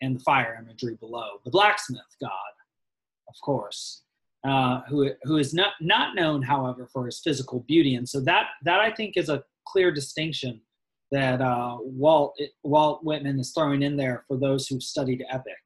and 0.00 0.16
the 0.16 0.20
fire 0.20 0.58
imagery 0.62 0.96
below. 0.96 1.40
The 1.44 1.50
blacksmith 1.50 2.16
god, 2.20 2.30
of 3.28 3.34
course, 3.42 4.02
uh, 4.44 4.80
who, 4.88 5.10
who 5.22 5.36
is 5.36 5.54
not, 5.54 5.74
not 5.80 6.14
known, 6.14 6.42
however, 6.42 6.88
for 6.92 7.06
his 7.06 7.20
physical 7.20 7.60
beauty. 7.68 7.94
And 7.94 8.08
so 8.08 8.20
that, 8.20 8.46
that 8.64 8.80
I 8.80 8.90
think 8.90 9.16
is 9.16 9.28
a 9.28 9.44
clear 9.66 9.92
distinction 9.92 10.60
that 11.12 11.40
uh, 11.40 11.76
Walt, 11.80 12.38
Walt 12.64 13.04
Whitman 13.04 13.38
is 13.38 13.52
throwing 13.52 13.82
in 13.82 13.96
there 13.96 14.24
for 14.26 14.36
those 14.38 14.66
who've 14.66 14.82
studied 14.82 15.24
epic, 15.30 15.60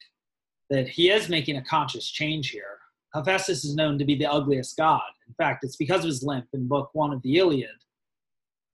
that 0.71 0.89
he 0.89 1.11
is 1.11 1.29
making 1.29 1.57
a 1.57 1.65
conscious 1.65 2.11
change 2.11 2.51
here. 2.51 2.79
Hephaestus 3.15 3.65
is 3.65 3.77
known 3.77 3.99
to 3.99 4.05
be 4.05 4.17
the 4.17 4.31
ugliest 4.31 4.77
god. 4.77 5.01
In 5.27 5.35
fact, 5.35 5.65
it's 5.65 5.77
because 5.77 6.01
of 6.01 6.09
his 6.09 6.23
limp 6.23 6.47
in 6.53 6.69
book 6.69 6.91
one 6.93 7.13
of 7.13 7.23
the 7.23 7.39
Iliad 7.39 7.71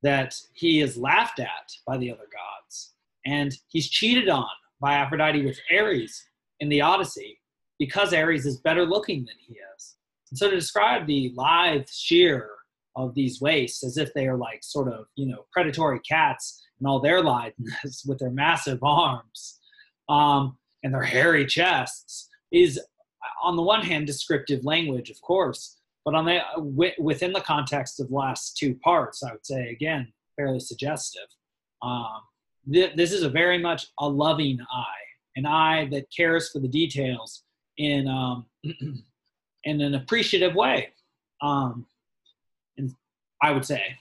that 0.03 0.35
he 0.55 0.81
is 0.81 0.97
laughed 0.97 1.39
at 1.39 1.73
by 1.87 1.97
the 1.97 2.11
other 2.11 2.27
gods. 2.33 2.95
And 3.25 3.55
he's 3.69 3.89
cheated 3.89 4.29
on 4.29 4.49
by 4.81 4.95
Aphrodite 4.95 5.45
with 5.45 5.61
Ares 5.71 6.25
in 6.59 6.69
the 6.69 6.81
Odyssey 6.81 7.39
because 7.83 8.15
Ares 8.15 8.47
is 8.47 8.61
better 8.61 8.87
looking 8.87 9.25
than 9.25 9.35
he 9.45 9.55
is. 9.55 9.97
And 10.31 10.39
so 10.39 10.49
to 10.49 10.55
describe 10.55 11.05
the 11.05 11.33
lithe 11.35 11.89
sheer 11.91 12.49
of 12.95 13.13
these 13.13 13.41
waists 13.41 13.83
as 13.83 13.97
if 13.97 14.15
they 14.15 14.29
are 14.29 14.37
like 14.37 14.63
sort 14.63 14.87
of, 14.87 15.07
you 15.17 15.27
know, 15.27 15.47
predatory 15.53 15.99
cats 16.09 16.65
and 16.79 16.87
all 16.87 17.01
their 17.01 17.21
litheness 17.21 18.05
with 18.07 18.21
their 18.21 18.31
massive 18.31 18.79
arms 18.85 19.59
um, 20.09 20.57
and 20.85 20.95
their 20.95 21.03
hairy 21.03 21.45
chests 21.45 22.29
is 22.53 22.81
on 23.43 23.57
the 23.57 23.63
one 23.63 23.83
hand 23.83 24.07
descriptive 24.07 24.65
language, 24.65 25.11
of 25.11 25.21
course, 25.21 25.79
but 26.05 26.15
on 26.15 26.25
the 26.25 26.39
within 27.01 27.33
the 27.33 27.41
context 27.41 27.99
of 27.99 28.11
the 28.11 28.15
last 28.15 28.57
two 28.57 28.77
parts, 28.77 29.25
I 29.25 29.33
would 29.33 29.45
say 29.45 29.71
again 29.71 30.13
fairly 30.37 30.61
suggestive. 30.61 31.27
Um, 31.83 32.21
th- 32.73 32.95
this 32.95 33.11
is 33.11 33.25
a 33.25 33.29
very 33.29 33.59
much 33.59 33.89
a 33.99 34.09
loving 34.09 34.61
eye, 34.73 35.05
an 35.35 35.47
eye 35.47 35.89
that 35.91 36.07
cares 36.17 36.49
for 36.49 36.61
the 36.61 36.69
details 36.69 37.43
in 37.79 38.09
um, 38.09 38.47
in 39.65 39.81
an 39.81 39.95
appreciative 39.95 40.55
way. 40.55 40.91
Um, 41.41 41.87
and 42.79 42.95
I 43.43 43.53
would 43.53 43.65
say, 43.65 43.97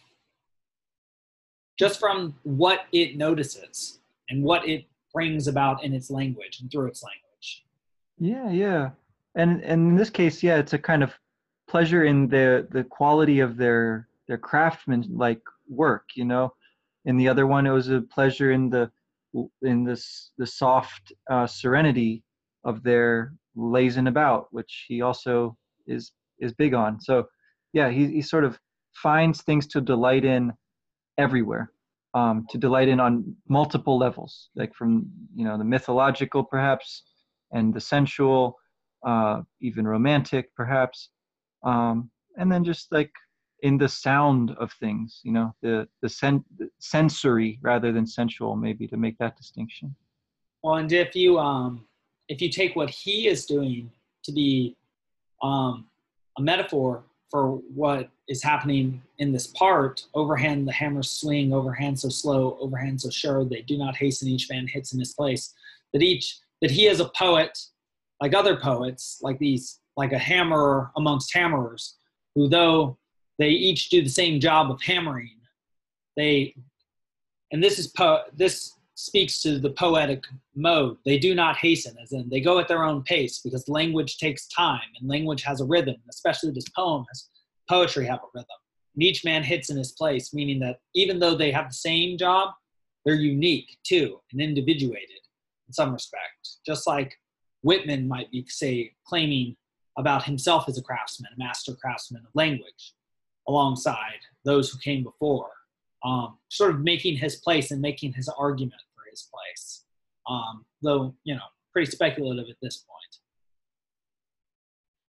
just 1.78 2.00
from 2.00 2.36
what 2.44 2.82
it 2.92 3.18
notices 3.18 4.00
and 4.30 4.44
what 4.44 4.68
it 4.68 4.86
brings 5.14 5.48
about 5.48 5.84
in 5.84 5.94
its 5.94 6.10
language 6.10 6.60
and 6.62 6.72
through 6.72 6.88
its 6.88 7.04
language. 7.04 7.66
Yeah, 8.20 8.52
yeah, 8.52 8.90
and 9.36 9.64
and 9.64 9.90
in 9.90 9.96
this 9.96 10.10
case, 10.10 10.44
yeah, 10.44 10.58
it's 10.58 10.74
a 10.74 10.78
kind 10.78 11.04
of 11.04 11.14
pleasure 11.68 12.04
in 12.06 12.28
the 12.28 12.68
the 12.72 12.84
quality 12.84 13.40
of 13.40 13.58
their 13.58 14.08
their 14.28 14.38
craftsman 14.38 15.06
like 15.10 15.42
work. 15.68 16.10
You 16.16 16.26
know, 16.26 16.54
in 17.06 17.18
the 17.18 17.28
other 17.28 17.48
one, 17.48 17.66
it 17.66 17.72
was 17.72 17.90
a 17.90 18.02
pleasure 18.02 18.52
in 18.52 18.70
the 18.70 18.92
in 19.64 19.84
this 19.84 20.32
the 20.38 20.46
soft 20.46 21.14
uh, 21.30 21.48
serenity 21.48 22.24
of 22.64 22.84
their 22.84 23.34
lazing 23.56 24.08
about, 24.08 24.48
which 24.52 24.86
he 24.88 25.02
also 25.02 25.58
is 25.88 26.12
is 26.40 26.54
big 26.54 26.74
on. 26.74 27.00
So 27.00 27.26
yeah, 27.74 27.90
he 27.90 28.08
he 28.08 28.22
sort 28.22 28.44
of 28.44 28.60
finds 28.94 29.42
things 29.42 29.68
to 29.68 29.82
delight 29.82 30.26
in 30.26 30.54
everywhere, 31.18 31.72
um, 32.14 32.46
to 32.50 32.58
delight 32.58 32.88
in 32.88 33.00
on 33.00 33.36
multiple 33.48 33.98
levels, 33.98 34.50
like 34.56 34.74
from 34.74 35.06
you 35.36 35.46
know 35.46 35.58
the 35.58 35.64
mythological 35.64 36.44
perhaps, 36.44 37.04
and 37.52 37.74
the 37.74 37.82
sensual, 37.82 38.58
uh, 39.06 39.42
even 39.62 39.88
romantic 39.88 40.54
perhaps, 40.56 41.10
um, 41.64 42.10
and 42.38 42.52
then 42.52 42.64
just 42.64 42.92
like 42.92 43.12
in 43.62 43.78
the 43.78 43.88
sound 43.88 44.52
of 44.60 44.72
things 44.74 45.20
you 45.24 45.32
know 45.32 45.54
the 45.62 45.88
the, 46.02 46.10
sen- 46.10 46.44
sensory 46.80 47.60
rather 47.62 47.92
than 47.92 48.06
sensual 48.06 48.56
maybe 48.56 48.88
to 48.88 48.98
make 48.98 49.18
that 49.18 49.38
distinction 49.38 49.96
well 50.64 50.76
and 50.76 50.92
if 50.92 51.16
you 51.16 51.38
um 51.40 51.86
if 52.32 52.42
you 52.42 52.50
take 52.50 52.76
what 52.76 52.90
he 52.90 53.28
is 53.28 53.46
doing 53.46 53.92
to 54.24 54.32
be 54.32 54.76
um 55.44 55.86
a 56.38 56.42
metaphor 56.42 57.04
for 57.30 57.56
what 57.74 58.10
is 58.28 58.44
happening 58.44 59.02
in 59.20 59.32
this 59.32 59.48
part 59.48 60.06
overhand 60.14 60.68
the 60.68 60.72
hammer 60.72 61.04
swing 61.04 61.54
overhand 61.54 62.00
so 62.00 62.10
slow 62.10 62.58
overhand 62.60 63.00
so 63.00 63.10
sure 63.10 63.44
they 63.44 63.62
do 63.62 63.78
not 63.78 63.96
hasten 63.96 64.28
each 64.28 64.50
man 64.50 64.68
hits 64.68 64.94
in 64.94 65.00
his 65.00 65.14
place 65.14 65.54
that 65.94 66.02
each 66.02 66.40
that 66.62 66.72
he 66.72 66.88
is 66.88 67.00
a 67.00 67.10
poet 67.10 67.58
like 68.22 68.34
other 68.34 68.56
poets 68.56 69.20
like 69.22 69.38
these 69.40 69.80
like 69.98 70.14
a 70.14 70.18
hammerer 70.18 70.92
amongst 70.96 71.34
hammerers 71.34 71.96
who 72.36 72.48
though 72.48 72.98
they 73.42 73.50
each 73.50 73.90
do 73.90 74.04
the 74.04 74.10
same 74.10 74.40
job 74.40 74.70
of 74.70 74.80
hammering. 74.84 75.40
They, 76.16 76.54
and 77.52 77.64
this 77.64 77.80
is 77.80 77.88
po- 77.88 78.26
this 78.34 78.74
speaks 79.02 79.42
to 79.42 79.58
the 79.58 79.72
poetic 79.72 80.24
mode. 80.56 80.98
They 81.06 81.18
do 81.18 81.34
not 81.34 81.58
hasten, 81.58 81.96
as 82.02 82.12
in 82.12 82.30
they 82.30 82.40
go 82.40 82.60
at 82.60 82.68
their 82.68 82.84
own 82.84 83.02
pace 83.02 83.40
because 83.40 83.68
language 83.68 84.18
takes 84.18 84.48
time 84.48 84.88
and 85.00 85.10
language 85.10 85.42
has 85.42 85.60
a 85.60 85.66
rhythm. 85.66 85.96
Especially 86.08 86.52
this 86.52 86.70
poem 86.76 87.06
has 87.10 87.30
poetry 87.68 88.06
have 88.06 88.20
a 88.20 88.30
rhythm. 88.34 88.48
And 88.94 89.04
each 89.04 89.26
man 89.26 89.44
hits 89.44 89.72
in 89.72 89.78
his 89.78 89.94
place, 89.94 90.34
meaning 90.34 90.60
that 90.60 90.82
even 90.94 91.18
though 91.18 91.36
they 91.36 91.52
have 91.52 91.70
the 91.70 91.74
same 91.74 92.18
job, 92.18 92.50
they're 93.04 93.16
unique 93.16 93.78
too 93.84 94.20
and 94.32 94.40
individuated 94.40 95.22
in 95.68 95.74
some 95.74 95.94
respect. 95.94 96.58
Just 96.64 96.86
like 96.86 97.18
Whitman 97.64 98.08
might 98.08 98.30
be, 98.30 98.46
say, 98.48 98.94
claiming 99.06 99.56
about 99.98 100.24
himself 100.24 100.66
as 100.70 100.78
a 100.78 100.84
craftsman, 100.84 101.32
a 101.36 101.40
master 101.40 101.74
craftsman 101.74 102.22
of 102.24 102.32
language 102.36 102.94
alongside 103.48 104.20
those 104.46 104.70
who 104.70 104.78
came 104.78 105.04
before, 105.04 105.50
um, 106.04 106.38
sort 106.50 106.72
of 106.72 106.82
making 106.82 107.18
his 107.18 107.38
place 107.38 107.72
and 107.72 107.82
making 107.82 108.14
his 108.14 108.30
argument 108.30 108.82
his 109.12 109.30
place. 109.32 109.84
Um, 110.30 110.66
though, 110.82 111.16
you 111.24 111.36
know, 111.36 111.42
pretty 111.74 111.92
speculative 111.92 112.46
at 112.50 112.58
this 112.62 112.78
point. 112.88 113.02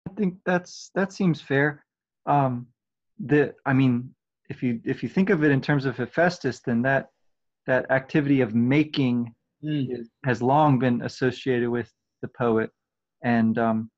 I 0.10 0.13
think 0.15 0.36
that's 0.46 0.91
that 0.96 1.13
seems 1.13 1.41
fair. 1.41 1.86
Um, 2.25 2.68
the 3.20 3.53
I 3.65 3.74
mean, 3.74 4.13
if 4.50 4.63
you 4.63 4.82
if 4.86 5.03
you 5.03 5.10
think 5.10 5.29
of 5.29 5.44
it 5.44 5.51
in 5.51 5.62
terms 5.62 5.86
of 5.86 5.98
Hephaestus, 5.98 6.62
then 6.65 6.82
that 6.84 7.10
that 7.68 7.89
activity 7.91 8.41
of 8.41 8.56
making 8.56 9.34
mm. 9.63 10.00
is, 10.00 10.10
has 10.25 10.41
long 10.41 10.79
been 10.79 11.01
associated 11.03 11.70
with 11.70 11.91
the 12.22 12.27
poet, 12.27 12.72
and 13.24 13.58
um, 13.58 13.91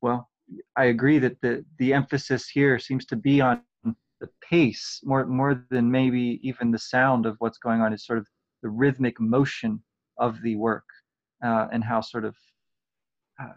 well, 0.00 0.28
I 0.76 0.86
agree 0.86 1.18
that 1.18 1.40
the 1.42 1.64
the 1.78 1.92
emphasis 1.92 2.48
here 2.48 2.78
seems 2.78 3.04
to 3.06 3.16
be 3.16 3.40
on 3.40 3.62
the 3.84 4.28
pace 4.48 5.00
more 5.04 5.26
more 5.26 5.64
than 5.70 5.90
maybe 5.90 6.40
even 6.42 6.70
the 6.70 6.78
sound 6.78 7.26
of 7.26 7.36
what's 7.38 7.58
going 7.58 7.80
on 7.80 7.92
is 7.92 8.04
sort 8.04 8.18
of 8.18 8.26
the 8.62 8.68
rhythmic 8.68 9.20
motion 9.20 9.82
of 10.18 10.40
the 10.42 10.56
work 10.56 10.84
uh, 11.44 11.68
and 11.72 11.82
how 11.82 12.00
sort 12.00 12.24
of 12.24 12.36
uh, 13.42 13.52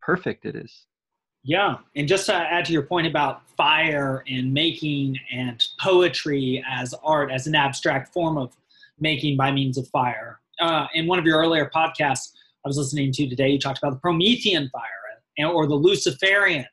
perfect 0.00 0.44
it 0.44 0.56
is. 0.56 0.86
Yeah, 1.42 1.76
and 1.96 2.06
just 2.06 2.26
to 2.26 2.34
add 2.34 2.66
to 2.66 2.72
your 2.72 2.82
point 2.82 3.06
about 3.06 3.48
fire 3.56 4.22
and 4.28 4.52
making 4.52 5.18
and 5.32 5.62
poetry 5.80 6.62
as 6.68 6.94
art, 7.02 7.30
as 7.30 7.46
an 7.46 7.54
abstract 7.54 8.12
form 8.12 8.36
of 8.36 8.54
making 8.98 9.36
by 9.36 9.50
means 9.50 9.78
of 9.78 9.88
fire. 9.88 10.40
Uh, 10.60 10.86
in 10.92 11.06
one 11.06 11.18
of 11.18 11.24
your 11.24 11.38
earlier 11.38 11.70
podcasts, 11.74 12.32
I 12.62 12.68
was 12.68 12.76
listening 12.76 13.10
to 13.12 13.26
today, 13.26 13.48
you 13.48 13.58
talked 13.58 13.78
about 13.78 13.92
the 13.92 14.00
Promethean 14.00 14.68
fire 14.70 14.90
or 15.48 15.66
the 15.66 15.74
Luciferian 15.74 16.66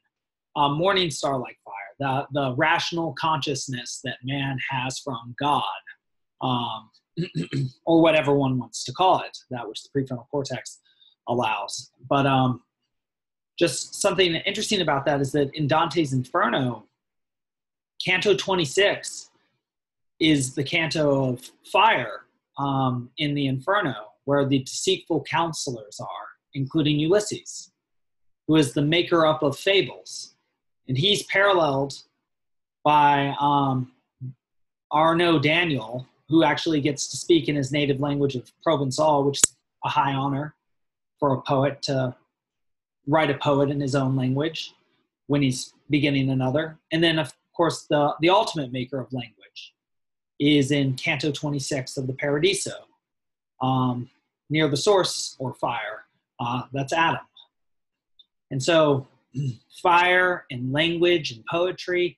uh, 0.55 0.69
morning 0.69 1.09
star 1.09 1.37
like 1.39 1.57
fire, 1.63 2.27
the, 2.33 2.39
the 2.39 2.55
rational 2.55 3.15
consciousness 3.19 4.01
that 4.03 4.17
man 4.23 4.57
has 4.69 4.99
from 4.99 5.35
God, 5.39 5.63
um, 6.41 6.89
or 7.85 8.01
whatever 8.01 8.33
one 8.33 8.57
wants 8.57 8.83
to 8.85 8.93
call 8.93 9.21
it, 9.21 9.37
that 9.49 9.67
which 9.67 9.83
the 9.83 9.89
prefrontal 9.89 10.27
cortex 10.29 10.79
allows. 11.27 11.91
But 12.09 12.25
um, 12.25 12.61
just 13.57 13.95
something 13.95 14.35
interesting 14.35 14.81
about 14.81 15.05
that 15.05 15.21
is 15.21 15.31
that 15.31 15.53
in 15.55 15.67
Dante's 15.67 16.13
Inferno, 16.13 16.85
Canto 18.03 18.35
26 18.35 19.31
is 20.19 20.55
the 20.55 20.63
canto 20.63 21.29
of 21.29 21.51
fire 21.71 22.21
um, 22.57 23.09
in 23.17 23.33
the 23.33 23.47
Inferno, 23.47 23.93
where 24.25 24.45
the 24.45 24.59
deceitful 24.59 25.23
counselors 25.23 25.99
are, 25.99 26.27
including 26.53 26.99
Ulysses, 26.99 27.71
who 28.47 28.55
is 28.55 28.73
the 28.73 28.81
maker 28.81 29.25
up 29.25 29.43
of 29.43 29.57
fables. 29.57 30.35
And 30.87 30.97
he's 30.97 31.23
paralleled 31.23 32.01
by 32.83 33.35
um, 33.39 33.91
Arnaud 34.91 35.39
Daniel, 35.39 36.07
who 36.29 36.43
actually 36.43 36.81
gets 36.81 37.07
to 37.07 37.17
speak 37.17 37.47
in 37.47 37.55
his 37.55 37.71
native 37.71 37.99
language 37.99 38.35
of 38.35 38.51
Provençal, 38.65 39.25
which 39.25 39.37
is 39.37 39.55
a 39.85 39.89
high 39.89 40.13
honor 40.13 40.55
for 41.19 41.33
a 41.33 41.41
poet 41.41 41.81
to 41.83 42.15
write 43.07 43.29
a 43.29 43.37
poet 43.37 43.69
in 43.69 43.79
his 43.79 43.95
own 43.95 44.15
language 44.15 44.73
when 45.27 45.41
he's 45.41 45.73
beginning 45.89 46.29
another. 46.29 46.77
And 46.91 47.03
then, 47.03 47.19
of 47.19 47.33
course, 47.55 47.85
the, 47.89 48.13
the 48.21 48.29
ultimate 48.29 48.71
maker 48.71 48.99
of 48.99 49.11
language 49.13 49.73
is 50.39 50.71
in 50.71 50.93
Canto 50.95 51.31
26 51.31 51.97
of 51.97 52.07
the 52.07 52.13
Paradiso, 52.13 52.73
um, 53.61 54.09
near 54.49 54.67
the 54.67 54.77
source 54.77 55.35
or 55.39 55.53
fire. 55.55 56.05
Uh, 56.39 56.63
that's 56.73 56.93
Adam. 56.93 57.25
And 58.51 58.61
so, 58.61 59.07
fire 59.81 60.45
and 60.51 60.71
language 60.71 61.31
and 61.31 61.43
poetry, 61.49 62.17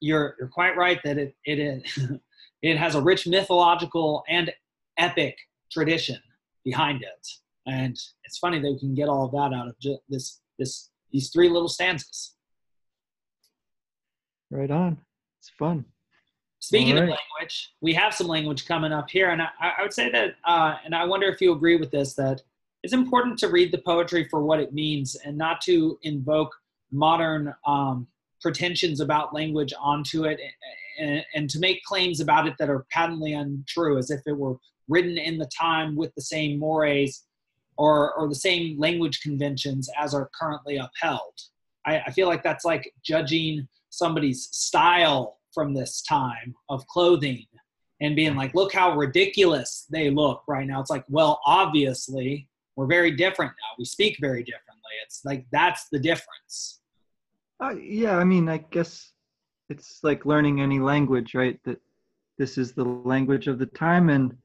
you're, 0.00 0.36
you're 0.38 0.48
quite 0.48 0.76
right 0.76 1.00
that 1.04 1.18
it, 1.18 1.34
it, 1.44 1.58
is, 1.58 1.82
it 2.62 2.78
has 2.78 2.94
a 2.94 3.00
rich 3.00 3.26
mythological 3.26 4.24
and 4.28 4.52
epic 4.98 5.36
tradition 5.70 6.18
behind 6.64 7.02
it. 7.02 7.28
And 7.66 7.96
it's 8.24 8.38
funny 8.38 8.60
that 8.60 8.70
we 8.70 8.78
can 8.78 8.94
get 8.94 9.08
all 9.08 9.26
of 9.26 9.32
that 9.32 9.56
out 9.56 9.68
of 9.68 9.78
just 9.78 10.00
this, 10.08 10.40
this, 10.58 10.90
these 11.10 11.30
three 11.30 11.48
little 11.48 11.68
stanzas. 11.68 12.34
Right 14.50 14.70
on. 14.70 14.98
It's 15.40 15.50
fun. 15.58 15.84
Speaking 16.60 16.94
right. 16.94 17.02
of 17.02 17.08
language, 17.08 17.72
we 17.80 17.92
have 17.94 18.14
some 18.14 18.28
language 18.28 18.66
coming 18.66 18.92
up 18.92 19.10
here, 19.10 19.30
and 19.30 19.42
I, 19.42 19.48
I 19.60 19.82
would 19.82 19.92
say 19.92 20.10
that, 20.12 20.36
uh, 20.44 20.76
and 20.84 20.94
I 20.94 21.04
wonder 21.04 21.26
if 21.26 21.40
you 21.40 21.52
agree 21.52 21.76
with 21.76 21.90
this, 21.90 22.14
that 22.14 22.40
it's 22.84 22.92
important 22.92 23.36
to 23.40 23.48
read 23.48 23.72
the 23.72 23.78
poetry 23.78 24.28
for 24.28 24.44
what 24.44 24.60
it 24.60 24.72
means 24.72 25.16
and 25.24 25.36
not 25.36 25.60
to 25.62 25.98
invoke 26.02 26.54
modern 26.92 27.52
um, 27.66 28.06
pretensions 28.40 29.00
about 29.00 29.34
language 29.34 29.72
onto 29.80 30.24
it 30.24 30.38
and, 31.02 31.24
and, 31.34 31.50
to 31.50 31.58
make 31.58 31.82
claims 31.84 32.20
about 32.20 32.46
it 32.46 32.54
that 32.58 32.70
are 32.70 32.86
patently 32.90 33.32
untrue, 33.32 33.98
as 33.98 34.10
if 34.10 34.20
it 34.26 34.36
were 34.36 34.56
written 34.88 35.18
in 35.18 35.38
the 35.38 35.50
time 35.58 35.96
with 35.96 36.14
the 36.14 36.22
same 36.22 36.58
mores 36.58 37.24
or, 37.76 38.14
or 38.14 38.28
the 38.28 38.34
same 38.34 38.78
language 38.78 39.20
conventions 39.20 39.88
as 39.98 40.14
are 40.14 40.30
currently 40.38 40.76
upheld. 40.76 41.34
I, 41.86 42.00
I 42.00 42.10
feel 42.10 42.28
like 42.28 42.42
that's 42.42 42.64
like 42.64 42.92
judging 43.02 43.66
somebody's 43.90 44.48
style 44.52 45.38
from 45.52 45.74
this 45.74 46.02
time 46.02 46.54
of 46.68 46.86
clothing 46.86 47.46
and 48.00 48.16
being 48.16 48.34
like, 48.34 48.54
look 48.54 48.72
how 48.72 48.96
ridiculous 48.96 49.86
they 49.90 50.10
look 50.10 50.42
right 50.48 50.66
now. 50.66 50.80
It's 50.80 50.90
like, 50.90 51.04
well, 51.08 51.40
obviously, 51.46 52.48
we're 52.76 52.86
very 52.86 53.12
different 53.12 53.50
now. 53.50 53.76
We 53.78 53.84
speak 53.84 54.16
very 54.20 54.42
differently. 54.42 54.72
It's 55.04 55.24
like 55.24 55.46
that's 55.52 55.88
the 55.90 55.98
difference. 55.98 56.80
Uh, 57.60 57.74
yeah, 57.80 58.16
I 58.16 58.24
mean, 58.24 58.48
I 58.48 58.58
guess 58.58 59.11
it's 59.72 60.04
like 60.04 60.26
learning 60.26 60.60
any 60.60 60.78
language, 60.78 61.34
right? 61.34 61.58
That 61.64 61.80
this 62.38 62.58
is 62.58 62.72
the 62.72 62.84
language 62.84 63.48
of 63.48 63.58
the 63.58 63.66
time, 63.66 64.10
and 64.10 64.36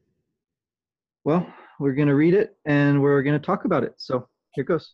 well, 1.26 1.46
we're 1.80 1.94
going 1.94 2.08
to 2.08 2.16
read 2.16 2.34
it 2.34 2.56
and 2.66 3.02
we're 3.02 3.22
going 3.22 3.40
to 3.40 3.46
talk 3.46 3.66
about 3.66 3.84
it. 3.84 3.94
So 3.98 4.28
here 4.54 4.64
goes. 4.64 4.94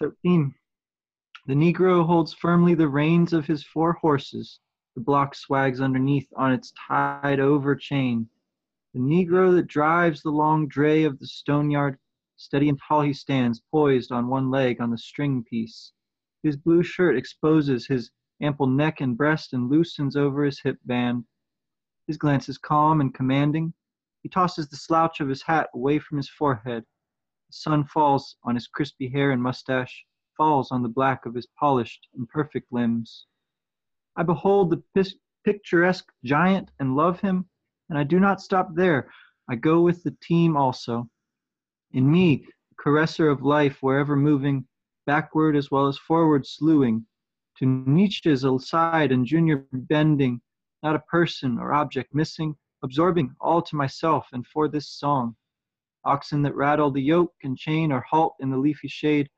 13. 0.00 0.52
The 1.46 1.54
Negro 1.54 2.04
holds 2.04 2.34
firmly 2.34 2.74
the 2.74 2.88
reins 2.88 3.32
of 3.32 3.46
his 3.46 3.62
four 3.62 3.92
horses 3.92 4.58
the 4.96 5.00
block 5.00 5.34
swags 5.34 5.80
underneath 5.80 6.28
on 6.36 6.52
its 6.52 6.72
tied 6.88 7.40
over 7.40 7.74
chain. 7.74 8.28
The 8.92 9.00
Negro 9.00 9.54
that 9.56 9.66
drives 9.66 10.22
the 10.22 10.30
long 10.30 10.68
dray 10.68 11.04
of 11.04 11.18
the 11.18 11.26
stone 11.26 11.70
yard, 11.70 11.98
steady 12.36 12.68
and 12.68 12.78
tall 12.88 13.02
he 13.02 13.12
stands, 13.12 13.62
poised 13.72 14.12
on 14.12 14.28
one 14.28 14.50
leg 14.50 14.80
on 14.80 14.90
the 14.90 14.98
string 14.98 15.42
piece. 15.42 15.92
His 16.42 16.56
blue 16.56 16.82
shirt 16.82 17.16
exposes 17.16 17.86
his 17.86 18.10
ample 18.40 18.66
neck 18.66 19.00
and 19.00 19.16
breast 19.16 19.52
and 19.52 19.70
loosens 19.70 20.16
over 20.16 20.44
his 20.44 20.60
hip 20.60 20.78
band. 20.84 21.24
His 22.06 22.16
glance 22.16 22.48
is 22.48 22.58
calm 22.58 23.00
and 23.00 23.14
commanding. 23.14 23.72
He 24.22 24.28
tosses 24.28 24.68
the 24.68 24.76
slouch 24.76 25.20
of 25.20 25.28
his 25.28 25.42
hat 25.42 25.68
away 25.74 25.98
from 25.98 26.16
his 26.16 26.28
forehead. 26.28 26.84
The 27.48 27.52
sun 27.52 27.84
falls 27.84 28.36
on 28.42 28.54
his 28.54 28.66
crispy 28.66 29.08
hair 29.08 29.30
and 29.30 29.42
mustache, 29.42 30.04
falls 30.36 30.70
on 30.70 30.82
the 30.82 30.88
black 30.88 31.26
of 31.26 31.34
his 31.34 31.46
polished 31.58 32.08
and 32.14 32.28
perfect 32.28 32.72
limbs. 32.72 33.26
I 34.16 34.22
behold 34.22 34.70
the 34.70 35.12
picturesque 35.44 36.10
giant 36.24 36.70
and 36.78 36.96
love 36.96 37.20
him, 37.20 37.48
and 37.88 37.98
I 37.98 38.04
do 38.04 38.18
not 38.18 38.40
stop 38.40 38.74
there. 38.74 39.10
I 39.48 39.56
go 39.56 39.82
with 39.82 40.02
the 40.02 40.16
team 40.22 40.56
also. 40.56 41.08
In 41.92 42.10
me, 42.10 42.46
caresser 42.76 43.30
of 43.30 43.42
life, 43.42 43.82
wherever 43.82 44.16
moving, 44.16 44.66
backward 45.06 45.54
as 45.54 45.70
well 45.70 45.86
as 45.86 45.98
forward 45.98 46.46
slewing, 46.46 47.06
to 47.58 47.66
niches 47.66 48.44
aside 48.44 49.12
and 49.12 49.26
junior 49.26 49.66
bending, 49.72 50.40
not 50.82 50.96
a 50.96 51.00
person 51.10 51.58
or 51.58 51.72
object 51.72 52.14
missing, 52.14 52.56
absorbing 52.82 53.34
all 53.40 53.62
to 53.62 53.76
myself 53.76 54.28
and 54.32 54.46
for 54.46 54.68
this 54.68 54.88
song. 54.88 55.34
Oxen 56.04 56.42
that 56.42 56.54
rattle 56.54 56.90
the 56.90 57.00
yoke 57.00 57.34
and 57.42 57.56
chain 57.56 57.90
or 57.90 58.00
halt 58.00 58.34
in 58.40 58.50
the 58.50 58.56
leafy 58.56 58.88
shade, 58.88 59.28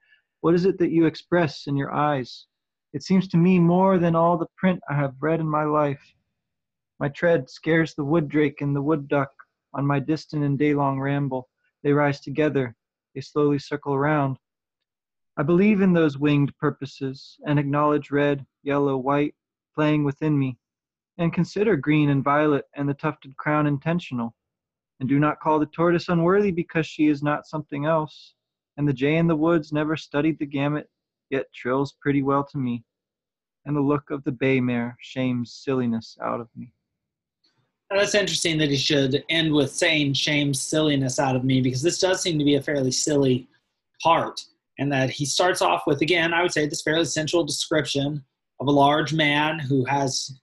what 0.40 0.54
is 0.54 0.64
it 0.64 0.78
that 0.78 0.90
you 0.90 1.06
express 1.06 1.66
in 1.66 1.76
your 1.76 1.92
eyes? 1.92 2.46
It 2.92 3.02
seems 3.02 3.28
to 3.28 3.36
me 3.36 3.58
more 3.58 3.98
than 3.98 4.16
all 4.16 4.36
the 4.36 4.48
print 4.56 4.80
I 4.88 4.94
have 4.94 5.14
read 5.20 5.40
in 5.40 5.48
my 5.48 5.64
life. 5.64 6.02
My 6.98 7.08
tread 7.08 7.50
scares 7.50 7.94
the 7.94 8.04
wood 8.04 8.28
drake 8.28 8.60
and 8.60 8.74
the 8.74 8.82
wood 8.82 9.06
duck 9.08 9.30
on 9.74 9.86
my 9.86 10.00
distant 10.00 10.42
and 10.44 10.58
day 10.58 10.74
long 10.74 10.98
ramble. 10.98 11.48
They 11.82 11.92
rise 11.92 12.20
together, 12.20 12.74
they 13.14 13.20
slowly 13.20 13.58
circle 13.58 13.94
around. 13.94 14.38
I 15.38 15.42
believe 15.42 15.82
in 15.82 15.92
those 15.92 16.16
winged 16.16 16.56
purposes 16.58 17.36
and 17.46 17.58
acknowledge 17.58 18.10
red, 18.10 18.46
yellow, 18.62 18.96
white 18.96 19.34
playing 19.74 20.02
within 20.02 20.38
me, 20.38 20.56
and 21.18 21.32
consider 21.32 21.76
green 21.76 22.08
and 22.08 22.24
violet 22.24 22.64
and 22.74 22.88
the 22.88 22.94
tufted 22.94 23.36
crown 23.36 23.66
intentional, 23.66 24.34
and 25.00 25.08
do 25.08 25.18
not 25.18 25.40
call 25.40 25.58
the 25.58 25.66
tortoise 25.66 26.08
unworthy 26.08 26.50
because 26.50 26.86
she 26.86 27.08
is 27.08 27.22
not 27.22 27.46
something 27.46 27.84
else, 27.84 28.34
and 28.78 28.88
the 28.88 28.94
jay 28.94 29.16
in 29.16 29.26
the 29.26 29.36
woods 29.36 29.72
never 29.72 29.94
studied 29.94 30.38
the 30.38 30.46
gamut 30.46 30.88
yet 31.28 31.52
trills 31.54 31.94
pretty 32.00 32.22
well 32.22 32.44
to 32.44 32.56
me, 32.56 32.82
and 33.66 33.76
the 33.76 33.80
look 33.80 34.10
of 34.10 34.24
the 34.24 34.32
bay 34.32 34.58
mare 34.58 34.96
shames 35.00 35.52
silliness 35.52 36.16
out 36.22 36.40
of 36.40 36.48
me. 36.56 36.72
That's 37.90 38.14
interesting 38.14 38.58
that 38.58 38.70
he 38.70 38.76
should 38.76 39.22
end 39.28 39.52
with 39.52 39.70
saying 39.70 40.14
shames 40.14 40.60
silliness 40.60 41.20
out 41.20 41.36
of 41.36 41.44
me 41.44 41.60
because 41.60 41.82
this 41.82 41.98
does 41.98 42.22
seem 42.22 42.38
to 42.38 42.44
be 42.44 42.54
a 42.54 42.62
fairly 42.62 42.90
silly 42.90 43.48
part. 44.02 44.44
And 44.78 44.92
that 44.92 45.10
he 45.10 45.24
starts 45.24 45.62
off 45.62 45.82
with, 45.86 46.02
again, 46.02 46.34
I 46.34 46.42
would 46.42 46.52
say 46.52 46.66
this 46.66 46.82
fairly 46.82 47.06
sensual 47.06 47.44
description 47.44 48.22
of 48.60 48.66
a 48.66 48.72
large 48.72 49.12
man 49.12 49.58
who 49.58 49.84
has 49.86 50.38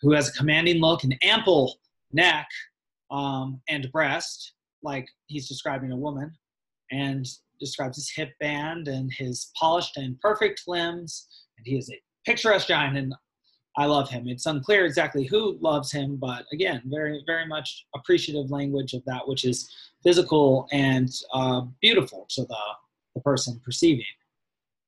who 0.00 0.12
has 0.12 0.28
a 0.28 0.32
commanding 0.32 0.80
look 0.80 1.02
and 1.02 1.16
ample 1.22 1.78
neck 2.12 2.46
um, 3.10 3.60
and 3.68 3.90
breast, 3.90 4.52
like 4.82 5.08
he's 5.26 5.48
describing 5.48 5.90
a 5.90 5.96
woman, 5.96 6.32
and 6.92 7.26
describes 7.58 7.96
his 7.96 8.10
hip 8.14 8.30
band 8.38 8.86
and 8.86 9.12
his 9.12 9.50
polished 9.58 9.96
and 9.96 10.20
perfect 10.20 10.62
limbs, 10.68 11.26
and 11.56 11.66
he 11.66 11.76
is 11.76 11.90
a 11.90 12.00
picturesque 12.24 12.68
giant, 12.68 12.96
and 12.96 13.12
I 13.76 13.86
love 13.86 14.08
him. 14.08 14.28
It's 14.28 14.46
unclear 14.46 14.84
exactly 14.84 15.24
who 15.24 15.56
loves 15.60 15.92
him, 15.92 16.16
but 16.16 16.44
again, 16.52 16.82
very, 16.86 17.22
very 17.26 17.46
much 17.46 17.86
appreciative 17.94 18.50
language 18.50 18.92
of 18.92 19.04
that 19.06 19.26
which 19.26 19.44
is 19.44 19.68
physical 20.02 20.66
and 20.72 21.08
uh, 21.32 21.62
beautiful 21.80 22.26
to 22.30 22.42
the, 22.42 22.58
the 23.18 23.22
person 23.30 23.60
perceiving. 23.64 24.04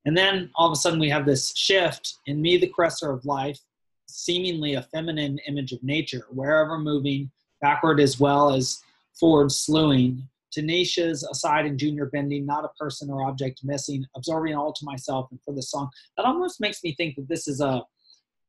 And 0.06 0.16
then 0.16 0.50
all 0.54 0.66
of 0.66 0.72
a 0.72 0.76
sudden 0.76 0.98
we 0.98 1.10
have 1.10 1.26
this 1.26 1.54
shift 1.56 2.18
in 2.26 2.40
me, 2.40 2.56
the 2.56 2.72
caresser 2.76 3.12
of 3.14 3.24
life, 3.24 3.58
seemingly 4.06 4.74
a 4.74 4.82
feminine 4.82 5.38
image 5.46 5.72
of 5.72 5.82
nature, 5.82 6.24
wherever 6.30 6.78
moving, 6.78 7.30
backward 7.60 8.00
as 8.00 8.18
well 8.18 8.54
as 8.54 8.80
forward 9.18 9.52
slewing, 9.52 10.26
To 10.54 10.62
niches 10.62 11.22
aside 11.22 11.66
and 11.66 11.78
Junior 11.78 12.06
bending, 12.06 12.44
not 12.46 12.64
a 12.64 12.70
person 12.78 13.10
or 13.10 13.28
object 13.28 13.60
missing, 13.62 14.04
absorbing 14.16 14.54
all 14.54 14.72
to 14.72 14.84
myself 14.84 15.28
and 15.30 15.40
for 15.44 15.54
the 15.54 15.62
song. 15.62 15.88
That 16.16 16.26
almost 16.26 16.60
makes 16.60 16.82
me 16.82 16.94
think 16.94 17.16
that 17.16 17.28
this 17.28 17.46
is 17.46 17.60
a 17.60 17.82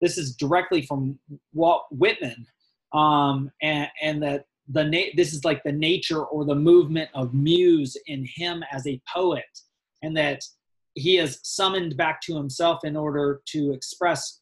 this 0.01 0.17
is 0.17 0.35
directly 0.35 0.81
from 0.81 1.19
Walt 1.53 1.83
Whitman, 1.91 2.47
um, 2.91 3.51
and, 3.61 3.87
and 4.01 4.23
that 4.23 4.45
the 4.67 4.83
na- 4.83 5.13
this 5.15 5.31
is 5.33 5.45
like 5.45 5.61
the 5.63 5.71
nature 5.71 6.23
or 6.23 6.43
the 6.43 6.55
movement 6.55 7.09
of 7.13 7.35
muse 7.35 7.95
in 8.07 8.25
him 8.25 8.63
as 8.71 8.87
a 8.87 8.99
poet 9.13 9.51
and 10.01 10.15
that 10.17 10.43
he 10.95 11.17
is 11.17 11.39
summoned 11.43 11.95
back 11.95 12.21
to 12.21 12.35
himself 12.35 12.83
in 12.83 12.97
order 12.97 13.41
to 13.47 13.71
express 13.71 14.41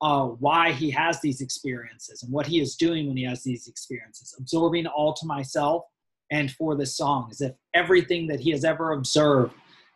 uh, 0.00 0.24
why 0.26 0.70
he 0.70 0.90
has 0.90 1.20
these 1.20 1.40
experiences 1.40 2.22
and 2.22 2.32
what 2.32 2.46
he 2.46 2.60
is 2.60 2.76
doing 2.76 3.08
when 3.08 3.16
he 3.16 3.24
has 3.24 3.42
these 3.42 3.66
experiences 3.66 4.34
absorbing 4.38 4.86
all 4.86 5.12
to 5.12 5.26
myself 5.26 5.82
and 6.30 6.52
for 6.52 6.76
this 6.76 6.96
song 6.96 7.28
as 7.30 7.40
if 7.40 7.52
everything 7.74 8.26
that 8.28 8.38
he 8.38 8.50
has 8.50 8.64
ever 8.64 8.92
observed 8.92 9.52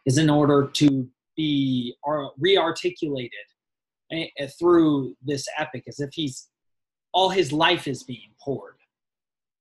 is 0.07 0.19
in 0.19 0.29
order 0.29 0.69
to 0.73 1.09
be 1.37 1.95
re-articulated 2.39 3.31
eh, 4.11 4.27
eh, 4.39 4.49
through 4.59 5.15
this 5.23 5.47
epic 5.57 5.85
as 5.87 6.01
if 6.01 6.11
he's 6.13 6.49
all 7.13 7.29
his 7.29 7.53
life 7.53 7.87
is 7.87 8.03
being 8.03 8.31
poured 8.41 8.75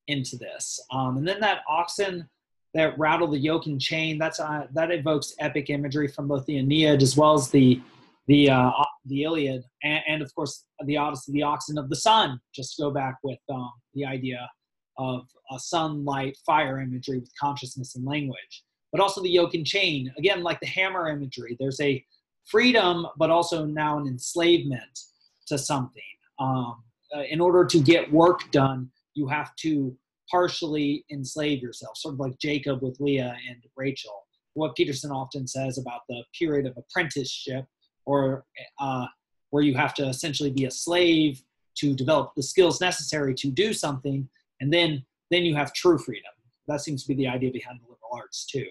into 0.08 0.38
this. 0.38 0.80
Um, 0.92 1.18
and 1.18 1.28
then 1.28 1.40
that 1.42 1.62
oxen 1.68 2.30
that 2.74 2.98
rattle 2.98 3.28
the 3.28 3.38
yoke 3.38 3.66
and 3.66 3.80
chain, 3.80 4.18
that's 4.18 4.40
uh, 4.40 4.68
that 4.74 4.92
evokes 4.92 5.34
epic 5.40 5.70
imagery 5.70 6.08
from 6.08 6.28
both 6.28 6.46
the 6.46 6.58
Aeneid 6.58 7.02
as 7.02 7.18
well 7.18 7.34
as 7.34 7.50
the 7.50 7.82
the 8.28 8.50
uh, 8.50 8.72
the 9.06 9.24
Iliad, 9.24 9.64
and, 9.84 10.04
and, 10.08 10.22
of 10.22 10.34
course 10.36 10.66
the 10.86 10.96
Odyssey, 10.98 11.32
the 11.32 11.44
oxen 11.44 11.78
of 11.78 11.90
the 11.90 11.96
sun. 11.96 12.40
Just 12.54 12.78
go 12.78 12.92
back 12.92 13.18
with 13.24 13.40
um, 13.50 13.72
the 13.94 14.06
idea 14.06 14.50
of 14.98 15.24
a 15.52 15.60
sunlight, 15.60 16.38
fire 16.46 16.80
imagery 16.80 17.20
with 17.20 17.32
consciousness 17.40 17.96
and 17.96 18.06
language, 18.06 18.64
but 18.92 19.02
also 19.02 19.22
the 19.22 19.30
yoke 19.30 19.54
and 19.54 19.66
chain. 19.66 20.12
Again, 20.18 20.44
like 20.44 20.60
the 20.60 20.68
hammer 20.68 21.10
imagery, 21.10 21.58
there's 21.60 21.82
a 21.82 22.04
freedom, 22.46 23.08
but 23.18 23.30
also 23.30 23.66
now 23.66 23.98
an 23.98 24.08
enslavement 24.08 25.00
to 25.48 25.58
something. 25.58 26.02
Um, 26.40 26.84
uh, 27.16 27.24
in 27.30 27.42
order 27.42 27.66
to 27.66 27.80
get 27.80 28.12
work 28.12 28.50
done, 28.52 28.90
you 29.14 29.28
have 29.28 29.56
to 29.58 29.96
partially 30.30 31.06
enslave 31.12 31.62
yourself, 31.62 31.98
sort 31.98 32.14
of 32.14 32.20
like 32.20 32.38
Jacob 32.40 32.82
with 32.82 33.00
Leah 33.00 33.36
and 33.50 33.64
Rachel. 33.76 34.28
What 34.54 34.76
Peterson 34.76 35.12
often 35.12 35.48
says 35.48 35.78
about 35.78 36.02
the 36.10 36.24
period 36.38 36.66
of 36.66 36.78
apprenticeship, 36.78 37.66
or 38.06 38.46
uh, 38.80 39.06
where 39.52 39.64
you 39.64 39.76
have 39.76 39.94
to 39.96 40.08
essentially 40.08 40.52
be 40.52 40.66
a 40.66 40.72
slave 40.72 41.42
to 41.76 41.94
develop 41.94 42.34
the 42.36 42.44
skills 42.44 42.82
necessary 42.82 43.34
to 43.36 43.50
do 43.50 43.74
something, 43.74 44.28
and 44.60 44.72
then 44.74 45.06
then 45.30 45.44
you 45.44 45.56
have 45.56 45.72
true 45.74 45.98
freedom. 45.98 46.32
That 46.68 46.82
seems 46.82 47.04
to 47.04 47.08
be 47.08 47.16
the 47.16 47.28
idea 47.28 47.52
behind 47.52 47.80
the 47.80 47.84
liberal 47.84 48.12
arts 48.14 48.46
too. 48.46 48.68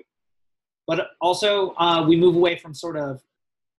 But 0.86 1.08
also, 1.20 1.70
uh, 1.78 2.04
we 2.06 2.16
move 2.16 2.36
away 2.36 2.56
from 2.56 2.74
sort 2.74 2.96
of, 2.96 3.22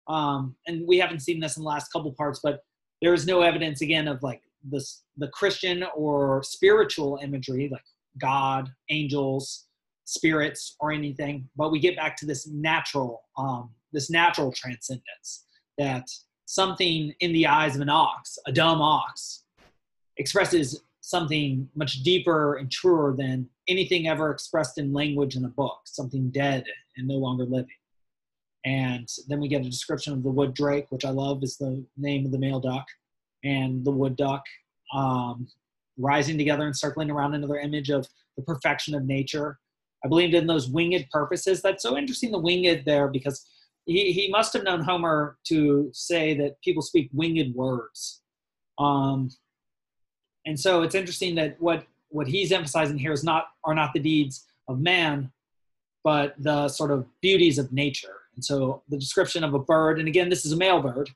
um, 0.07 0.55
and 0.65 0.88
we 0.88 0.97
haven't 0.97 1.19
seen 1.19 1.39
this 1.39 1.57
in 1.57 1.63
the 1.63 1.69
last 1.69 1.91
couple 1.91 2.12
parts, 2.13 2.39
but 2.43 2.63
there 3.01 3.13
is 3.13 3.27
no 3.27 3.41
evidence 3.41 3.81
again 3.81 4.07
of 4.07 4.23
like 4.23 4.41
the, 4.69 4.84
the 5.17 5.28
Christian 5.30 5.84
or 5.95 6.43
spiritual 6.43 7.19
imagery, 7.21 7.69
like 7.71 7.84
God, 8.19 8.69
angels, 8.89 9.65
spirits, 10.06 10.76
or 10.80 10.91
anything, 10.91 11.47
but 11.56 11.71
we 11.71 11.80
get 11.80 11.95
back 11.95 12.17
to 12.17 12.26
this 12.26 12.47
natural, 12.47 13.24
um, 13.38 13.69
this 13.91 14.10
natural 14.10 14.52
transcendence 14.52 15.45
that 15.78 16.08
something 16.45 17.13
in 17.21 17.32
the 17.34 17.47
eyes 17.47 17.76
of 17.76 17.82
an 17.82 17.89
ox, 17.89 18.38
a 18.45 18.52
dumb 18.52 18.82
ox, 18.82 19.43
expresses 20.17 20.84
something 21.00 21.67
much 21.76 22.04
deeper 22.04 22.56
and 22.56 22.69
truer 22.71 23.15
than 23.17 23.47
anything 23.67 24.08
ever 24.08 24.32
expressed 24.32 24.78
in 24.78 24.93
language 24.93 25.36
in 25.36 25.45
a 25.45 25.50
book, 25.50 25.80
something 25.86 26.30
dead 26.30 26.63
and 26.97 27.08
no 27.08 27.15
longer 27.15 27.45
living. 27.45 27.69
And 28.65 29.08
then 29.28 29.39
we 29.39 29.47
get 29.47 29.65
a 29.65 29.69
description 29.69 30.13
of 30.13 30.24
the 30.24 30.30
wood 30.30 30.54
drake, 30.54 30.86
which 30.89 31.06
I 31.06 31.10
love 31.10 31.41
is 31.41 31.58
the 31.58 31.84
name 31.97 32.26
of 32.26 32.32
the 32.32 32.38
male 32.38 32.60
duck 32.60 32.86
and 33.43 33.84
the 33.86 33.91
wood 33.91 34.15
duck 34.15 34.43
um, 34.93 35.47
rising 35.97 36.38
together 36.38 36.65
and 36.65 36.75
circling 36.75 37.10
around 37.12 37.34
another 37.34 37.58
image 37.58 37.89
of 37.89 38.08
the 38.38 38.43
perfection 38.43 38.95
of 38.95 39.06
nature. 39.06 39.60
I 40.04 40.08
believed 40.08 40.34
in 40.34 40.47
those 40.47 40.67
winged 40.67 41.08
purposes. 41.12 41.62
That's 41.62 41.84
so 41.84 41.97
interesting, 41.97 42.32
the 42.32 42.39
winged 42.39 42.84
there, 42.86 43.08
because 43.08 43.45
he, 43.86 44.12
he 44.12 44.30
must 44.30 44.54
have 44.54 44.63
known 44.63 44.82
Homer 44.82 45.38
to 45.45 45.89
say 45.93 46.34
that 46.36 46.62
people 46.63 46.82
speak 46.82 47.10
winged 47.13 47.56
words. 47.56 48.21
Um, 48.80 49.30
and 50.45 50.60
so 50.60 50.82
it's 50.82 50.95
interesting 50.95 51.36
that 51.36 51.62
what, 51.62 51.86
what 52.10 52.27
he's 52.27 52.51
emphasizing 52.51 52.97
here 52.97 53.12
is 53.12 53.23
not, 53.23 53.45
are 53.63 53.75
not 53.75 53.93
the 53.93 53.99
deeds 53.99 54.47
of 54.67 54.80
man, 54.80 55.32
but 56.04 56.34
the 56.39 56.67
sort 56.67 56.91
of 56.91 57.06
beauties 57.21 57.60
of 57.60 57.71
nature. 57.71 58.15
And 58.36 58.43
so 58.43 58.82
the 58.89 58.97
description 58.97 59.43
of 59.43 59.54
a 59.54 59.60
bird, 59.60 59.99
and 59.99 60.08
again, 60.08 60.30
this 60.30 60.45
is 60.45 60.51
a 60.51 60.58
male 60.58 60.82
bird, 60.82 61.12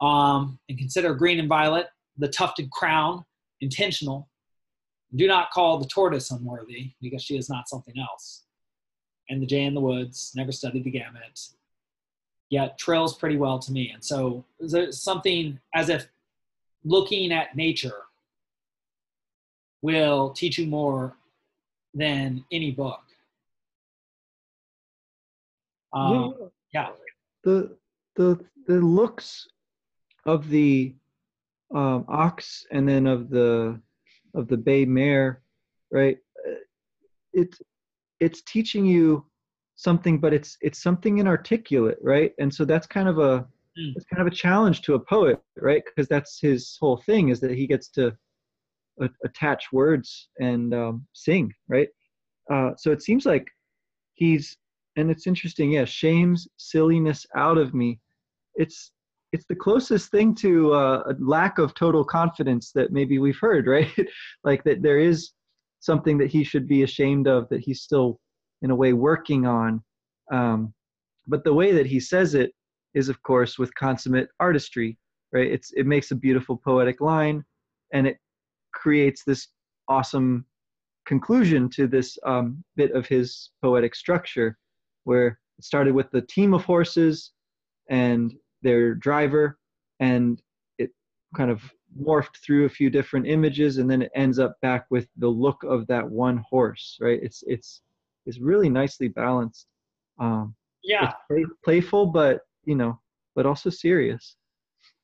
um, 0.00 0.58
and 0.68 0.78
consider 0.78 1.14
green 1.14 1.38
and 1.38 1.48
violet, 1.48 1.88
the 2.18 2.28
tufted 2.28 2.70
crown, 2.70 3.24
intentional. 3.60 4.28
Do 5.16 5.26
not 5.26 5.50
call 5.50 5.78
the 5.78 5.86
tortoise 5.86 6.30
unworthy, 6.30 6.92
because 7.00 7.22
she 7.22 7.36
is 7.36 7.48
not 7.50 7.68
something 7.68 7.94
else. 7.98 8.44
And 9.28 9.42
the 9.42 9.46
jay 9.46 9.64
in 9.64 9.74
the 9.74 9.80
woods, 9.80 10.32
never 10.34 10.52
studied 10.52 10.84
the 10.84 10.90
gamut, 10.90 11.40
yet 12.48 12.78
trails 12.78 13.16
pretty 13.16 13.36
well 13.36 13.58
to 13.58 13.72
me. 13.72 13.90
And 13.92 14.04
so 14.04 14.44
there's 14.58 15.02
something 15.02 15.58
as 15.74 15.88
if 15.88 16.08
looking 16.84 17.32
at 17.32 17.56
nature 17.56 18.02
will 19.82 20.30
teach 20.30 20.58
you 20.58 20.66
more 20.66 21.16
than 21.94 22.44
any 22.52 22.70
book. 22.70 23.00
Um, 25.92 26.34
yeah. 26.72 26.88
yeah. 26.88 26.88
The 27.42 27.76
the 28.16 28.38
the 28.66 28.74
looks 28.74 29.48
of 30.32 30.48
the 30.48 30.94
um, 31.74 32.04
ox 32.08 32.66
and 32.70 32.88
then 32.88 33.06
of 33.06 33.30
the 33.30 33.80
of 34.34 34.48
the 34.48 34.56
bay 34.56 34.84
mare, 34.84 35.42
right? 35.90 36.18
It's 37.32 37.60
it's 38.20 38.42
teaching 38.42 38.84
you 38.86 39.24
something, 39.76 40.18
but 40.18 40.32
it's 40.32 40.56
it's 40.60 40.82
something 40.82 41.18
inarticulate, 41.18 41.98
right? 42.02 42.32
And 42.38 42.52
so 42.52 42.64
that's 42.64 42.86
kind 42.86 43.08
of 43.08 43.18
a 43.18 43.46
it's 43.96 44.04
kind 44.06 44.20
of 44.20 44.26
a 44.32 44.36
challenge 44.44 44.82
to 44.82 44.94
a 44.94 45.00
poet, 45.00 45.40
right? 45.56 45.82
Because 45.84 46.08
that's 46.08 46.40
his 46.40 46.76
whole 46.80 46.98
thing 46.98 47.30
is 47.30 47.40
that 47.40 47.52
he 47.52 47.66
gets 47.66 47.88
to 47.90 48.16
a- 49.00 49.16
attach 49.24 49.72
words 49.72 50.28
and 50.38 50.74
um, 50.74 51.06
sing, 51.12 51.52
right? 51.68 51.88
Uh, 52.52 52.70
so 52.76 52.90
it 52.90 53.02
seems 53.02 53.24
like 53.26 53.46
he's 54.14 54.56
and 54.96 55.10
it's 55.10 55.26
interesting, 55.26 55.72
yeah, 55.72 55.84
shames 55.84 56.48
silliness 56.56 57.24
out 57.36 57.58
of 57.58 57.74
me. 57.74 58.00
It's 58.56 58.90
it's 59.32 59.46
the 59.48 59.54
closest 59.54 60.10
thing 60.10 60.34
to 60.36 60.72
uh, 60.72 61.02
a 61.06 61.14
lack 61.20 61.58
of 61.58 61.74
total 61.74 62.04
confidence 62.04 62.72
that 62.72 62.92
maybe 62.92 63.18
we've 63.18 63.38
heard, 63.40 63.66
right? 63.76 63.90
like 64.44 64.64
that 64.64 64.82
there 64.82 64.98
is 64.98 65.32
something 65.80 66.18
that 66.18 66.30
he 66.30 66.44
should 66.44 66.68
be 66.68 66.82
ashamed 66.82 67.26
of 67.26 67.48
that 67.48 67.60
he's 67.60 67.82
still, 67.82 68.20
in 68.62 68.70
a 68.70 68.76
way, 68.76 68.92
working 68.92 69.46
on. 69.46 69.82
Um, 70.32 70.74
but 71.26 71.44
the 71.44 71.54
way 71.54 71.72
that 71.72 71.86
he 71.86 72.00
says 72.00 72.34
it 72.34 72.52
is, 72.94 73.08
of 73.08 73.22
course, 73.22 73.58
with 73.58 73.74
consummate 73.74 74.28
artistry, 74.40 74.98
right? 75.32 75.50
It's 75.50 75.72
it 75.72 75.86
makes 75.86 76.10
a 76.10 76.16
beautiful 76.16 76.56
poetic 76.56 77.00
line, 77.00 77.44
and 77.92 78.06
it 78.06 78.18
creates 78.74 79.22
this 79.24 79.48
awesome 79.88 80.44
conclusion 81.06 81.68
to 81.70 81.86
this 81.86 82.18
um, 82.26 82.62
bit 82.76 82.92
of 82.92 83.06
his 83.06 83.50
poetic 83.62 83.94
structure, 83.94 84.58
where 85.04 85.38
it 85.58 85.64
started 85.64 85.94
with 85.94 86.10
the 86.10 86.22
team 86.22 86.52
of 86.52 86.64
horses 86.64 87.32
and 87.88 88.34
their 88.62 88.94
driver 88.94 89.58
and 90.00 90.42
it 90.78 90.90
kind 91.34 91.50
of 91.50 91.62
morphed 92.00 92.36
through 92.44 92.66
a 92.66 92.68
few 92.68 92.90
different 92.90 93.26
images 93.26 93.78
and 93.78 93.90
then 93.90 94.02
it 94.02 94.12
ends 94.14 94.38
up 94.38 94.56
back 94.62 94.86
with 94.90 95.08
the 95.16 95.28
look 95.28 95.62
of 95.64 95.86
that 95.86 96.08
one 96.08 96.44
horse 96.48 96.98
right? 97.00 97.20
It's 97.22 97.42
it's 97.46 97.82
it's 98.26 98.38
really 98.38 98.68
nicely 98.68 99.08
balanced. 99.08 99.66
Um 100.18 100.54
yeah. 100.82 101.12
play, 101.28 101.44
playful 101.64 102.06
but 102.06 102.42
you 102.64 102.74
know 102.74 102.98
but 103.34 103.46
also 103.46 103.70
serious. 103.70 104.36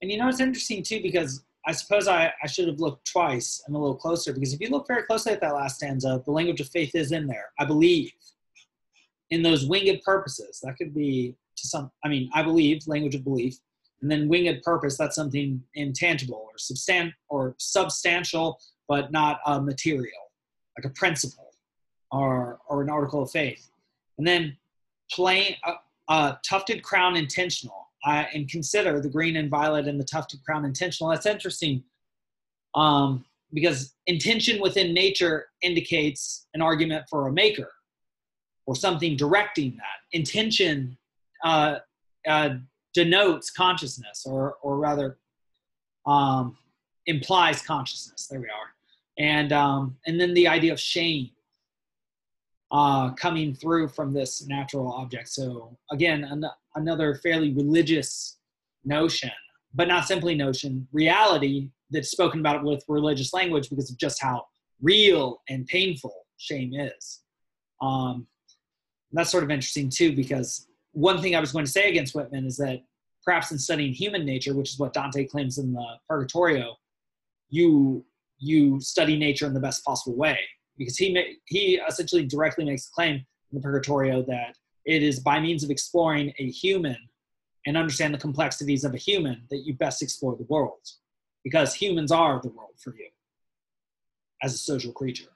And 0.03 0.11
you 0.11 0.19
know 0.19 0.29
it's 0.29 0.40
interesting 0.40 0.83
too 0.83 1.01
because 1.03 1.45
i 1.69 1.73
suppose 1.73 2.07
I, 2.07 2.33
I 2.42 2.47
should 2.47 2.69
have 2.69 2.79
looked 2.79 3.11
twice. 3.11 3.62
And 3.66 3.75
a 3.75 3.79
little 3.79 3.97
closer 3.97 4.33
because 4.33 4.53
if 4.55 4.61
you 4.61 4.69
look 4.69 4.87
very 4.87 5.03
closely 5.03 5.33
at 5.33 5.40
that 5.40 5.55
last 5.55 5.77
stanza 5.77 6.23
the 6.25 6.31
language 6.31 6.61
of 6.61 6.69
faith 6.69 6.95
is 6.95 7.12
in 7.12 7.27
there 7.27 7.51
i 7.59 7.64
believe 7.64 8.12
in 9.31 9.42
those 9.42 9.66
winged 9.66 10.03
purposes. 10.03 10.61
That 10.62 10.77
could 10.77 10.95
be 10.95 11.35
to 11.57 11.66
some 11.66 11.90
i 12.05 12.09
mean 12.09 12.29
i 12.35 12.42
believe 12.42 12.83
language 12.87 13.14
of 13.14 13.25
belief 13.25 13.59
and 14.03 14.11
then 14.11 14.29
winged 14.29 14.62
purpose 14.62 14.97
that's 14.97 15.16
something 15.16 15.62
intangible 15.75 16.49
or 16.51 16.57
substan 16.59 17.12
or 17.29 17.55
substantial 17.59 18.61
but 18.88 19.11
not 19.11 19.40
a 19.47 19.61
material 19.61 20.12
like 20.77 20.85
a 20.85 20.90
principle 20.90 21.47
or 22.11 22.59
or 22.69 22.83
an 22.83 22.90
article 22.90 23.23
of 23.23 23.31
faith. 23.31 23.71
And 24.19 24.27
then 24.27 24.57
plain 25.12 25.57
uh, 25.64 25.75
uh, 26.09 26.35
tufted 26.49 26.83
crown 26.83 27.16
intentional. 27.16 27.83
And 28.09 28.49
consider 28.49 29.01
the 29.01 29.09
green 29.09 29.35
and 29.35 29.51
violet 29.51 29.88
and 29.88 29.99
the 29.99 30.05
tufted 30.05 30.40
crown 30.45 30.64
intentional. 30.64 31.11
That's 31.11 31.27
interesting 31.27 31.83
um, 32.77 33.25
because 33.53 33.95
intention 34.07 34.62
within 34.62 34.95
nature 34.95 35.49
indicates 35.61 36.47
an 36.55 36.62
argument 36.62 37.07
for 37.11 37.27
a 37.27 37.33
maker 37.33 37.73
or 38.64 38.77
something 38.77 39.16
directing 39.16 39.73
that. 39.79 40.16
Intention 40.16 40.97
uh, 41.44 41.77
uh, 42.29 42.51
denotes 42.94 43.51
consciousness, 43.51 44.25
or 44.27 44.57
or 44.62 44.79
rather 44.79 45.18
um, 46.07 46.57
implies 47.07 47.62
consciousness. 47.62 48.27
There 48.29 48.40
we 48.40 48.46
are. 48.46 48.70
and 49.18 49.53
um, 49.53 49.96
and 50.07 50.20
then 50.20 50.35
the 50.35 50.49
idea 50.49 50.72
of 50.72 50.81
shame 50.81 51.31
uh, 52.70 53.11
coming 53.14 53.55
through 53.55 53.88
from 53.88 54.12
this 54.12 54.46
natural 54.46 54.92
object. 54.92 55.29
So 55.29 55.77
again, 55.90 56.25
an- 56.25 56.44
another 56.75 57.14
fairly 57.16 57.53
religious 57.53 58.38
notion, 58.85 59.31
but 59.75 59.88
not 59.88 60.07
simply 60.07 60.35
notion, 60.35 60.87
reality 60.92 61.70
that's 61.90 62.11
spoken 62.11 62.40
about 62.40 62.64
with 62.64 62.85
religious 62.88 63.33
language 63.33 63.70
because 63.70 63.90
of 63.90 63.96
just 63.99 64.20
how 64.20 64.46
real 64.83 65.42
and 65.49 65.66
painful 65.66 66.27
shame 66.38 66.75
is. 66.75 67.20
Um, 67.81 68.27
that's 69.12 69.31
sort 69.31 69.44
of 69.44 69.51
interesting 69.51 69.88
too, 69.88 70.14
because 70.14 70.68
one 70.96 71.20
thing 71.20 71.37
I 71.37 71.40
was 71.40 71.52
going 71.52 71.66
to 71.66 71.70
say 71.70 71.90
against 71.90 72.14
Whitman 72.14 72.46
is 72.46 72.56
that 72.56 72.82
perhaps 73.22 73.52
in 73.52 73.59
studying 73.59 73.92
human 73.92 74.24
nature, 74.24 74.54
which 74.54 74.70
is 74.72 74.78
what 74.78 74.94
Dante 74.94 75.26
claims 75.26 75.59
in 75.59 75.74
the 75.74 75.87
Purgatorio, 76.09 76.76
you 77.50 78.04
you 78.38 78.80
study 78.80 79.16
nature 79.18 79.46
in 79.46 79.52
the 79.52 79.61
best 79.61 79.85
possible 79.85 80.16
way. 80.16 80.38
Because 80.78 80.96
he 80.96 81.37
he 81.44 81.78
essentially 81.87 82.24
directly 82.24 82.64
makes 82.64 82.87
the 82.87 82.92
claim 82.94 83.16
in 83.16 83.24
the 83.52 83.61
Purgatorio 83.61 84.22
that 84.22 84.56
it 84.87 85.02
is 85.02 85.20
by 85.20 85.38
means 85.38 85.62
of 85.62 85.70
exploring 85.70 86.32
a 86.38 86.48
human 86.48 86.96
and 87.66 87.76
understand 87.76 88.14
the 88.14 88.18
complexities 88.18 88.82
of 88.82 88.94
a 88.94 88.98
human 88.98 89.42
that 89.50 89.66
you 89.66 89.74
best 89.74 90.00
explore 90.00 90.35
the 90.35 90.44
world. 90.44 90.80
Because 91.44 91.74
humans 91.74 92.11
are 92.11 92.40
the 92.40 92.48
world 92.48 92.76
for 92.78 92.94
you 92.96 93.09
as 94.42 94.54
a 94.54 94.59
social 94.59 94.92
creature. 94.92 95.32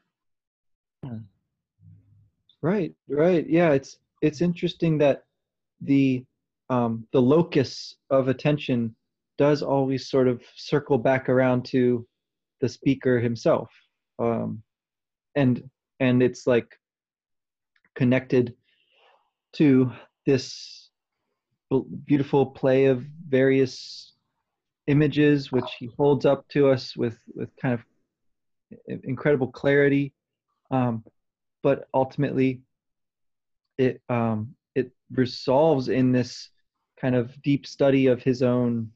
Hmm. 1.05 1.19
Right 2.63 2.95
right. 3.11 3.47
Yeah 3.47 3.73
it's 3.73 3.99
it's 4.23 4.41
interesting 4.41 4.97
that 4.99 5.25
the 5.81 6.25
um, 6.69 7.07
the 7.13 7.21
locus 7.21 7.97
of 8.11 8.29
attention 8.29 8.95
does 9.39 9.63
always 9.63 10.09
sort 10.09 10.29
of 10.29 10.43
circle 10.55 10.99
back 10.99 11.29
around 11.29 11.65
to 11.65 12.07
the 12.61 12.69
speaker 12.69 13.19
himself. 13.19 13.71
Um, 14.19 14.63
and 15.35 15.69
and 15.99 16.23
it's 16.23 16.47
like 16.47 16.79
connected 17.95 18.55
to 19.55 19.93
this 20.27 20.91
beautiful 22.05 22.47
play 22.47 22.87
of 22.87 23.05
various 23.29 24.13
images 24.87 25.53
which 25.53 25.71
he 25.79 25.89
holds 25.97 26.27
up 26.27 26.47
to 26.49 26.69
us 26.69 26.97
with 26.97 27.19
with 27.35 27.51
kind 27.57 27.75
of 27.75 27.85
incredible 29.05 29.49
clarity. 29.49 30.13
Um, 30.71 31.05
but 31.63 31.89
ultimately 31.93 32.61
it 33.79 34.01
um, 34.09 34.55
resolves 35.13 35.89
in 35.89 36.13
this 36.13 36.51
kind 37.01 37.15
of 37.15 37.41
deep 37.43 37.67
study 37.67 38.07
of 38.07 38.23
his 38.23 38.43
own 38.43 38.91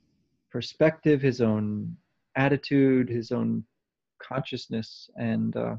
perspective 0.50 1.20
his 1.20 1.40
own 1.40 1.96
attitude 2.36 3.08
his 3.08 3.32
own 3.32 3.64
consciousness. 4.22 5.10
And 5.16 5.56
uh, 5.56 5.76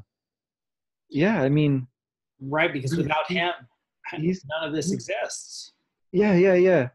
yeah 1.08 1.42
i 1.42 1.48
mean 1.48 1.86
right 2.40 2.72
because 2.72 2.96
without 2.96 3.30
him 3.30 3.52
he's, 4.14 4.44
none 4.44 4.68
of 4.68 4.74
this 4.74 4.92
exists. 4.92 5.72
Yeah 6.12 6.34
yeah 6.34 6.54
yeah. 6.54 6.88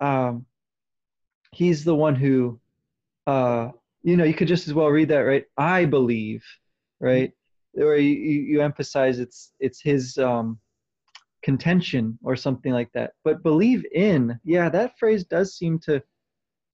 Um 0.00 0.46
he's 1.52 1.84
the 1.84 1.94
one 1.94 2.14
who 2.14 2.60
uh 3.26 3.70
you 4.02 4.16
know 4.16 4.24
you 4.24 4.34
could 4.34 4.48
just 4.48 4.68
as 4.68 4.74
well 4.74 4.88
read 4.88 5.08
that 5.08 5.20
right? 5.20 5.44
I 5.56 5.84
believe 5.84 6.44
right? 7.00 7.32
Or 7.76 7.96
you, 7.96 8.10
you 8.10 8.62
emphasize 8.62 9.18
it's 9.18 9.52
it's 9.60 9.80
his 9.80 10.18
um 10.18 10.58
contention 11.48 12.18
or 12.22 12.34
something 12.34 12.72
like 12.72 12.90
that 12.92 13.12
but 13.24 13.42
believe 13.42 13.82
in 13.94 14.38
yeah 14.44 14.68
that 14.68 14.98
phrase 14.98 15.24
does 15.24 15.56
seem 15.56 15.78
to 15.78 16.02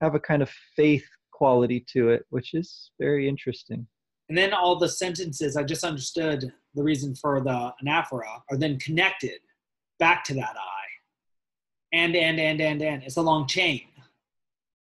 have 0.01 0.15
a 0.15 0.19
kind 0.19 0.41
of 0.41 0.49
faith 0.75 1.07
quality 1.31 1.79
to 1.93 2.09
it 2.09 2.25
which 2.29 2.53
is 2.53 2.91
very 2.99 3.29
interesting 3.29 3.85
and 4.29 4.37
then 4.37 4.53
all 4.53 4.77
the 4.77 4.89
sentences 4.89 5.55
I 5.55 5.63
just 5.63 5.83
understood 5.83 6.51
the 6.73 6.83
reason 6.83 7.13
for 7.15 7.41
the 7.41 7.71
anaphora 7.83 8.41
are 8.49 8.57
then 8.57 8.79
connected 8.79 9.39
back 9.99 10.23
to 10.25 10.33
that 10.35 10.55
I. 10.55 10.83
And 11.95 12.15
and 12.15 12.39
and 12.39 12.59
and 12.59 12.81
and 12.81 13.03
it's 13.03 13.17
a 13.17 13.21
long 13.21 13.47
chain. 13.47 13.83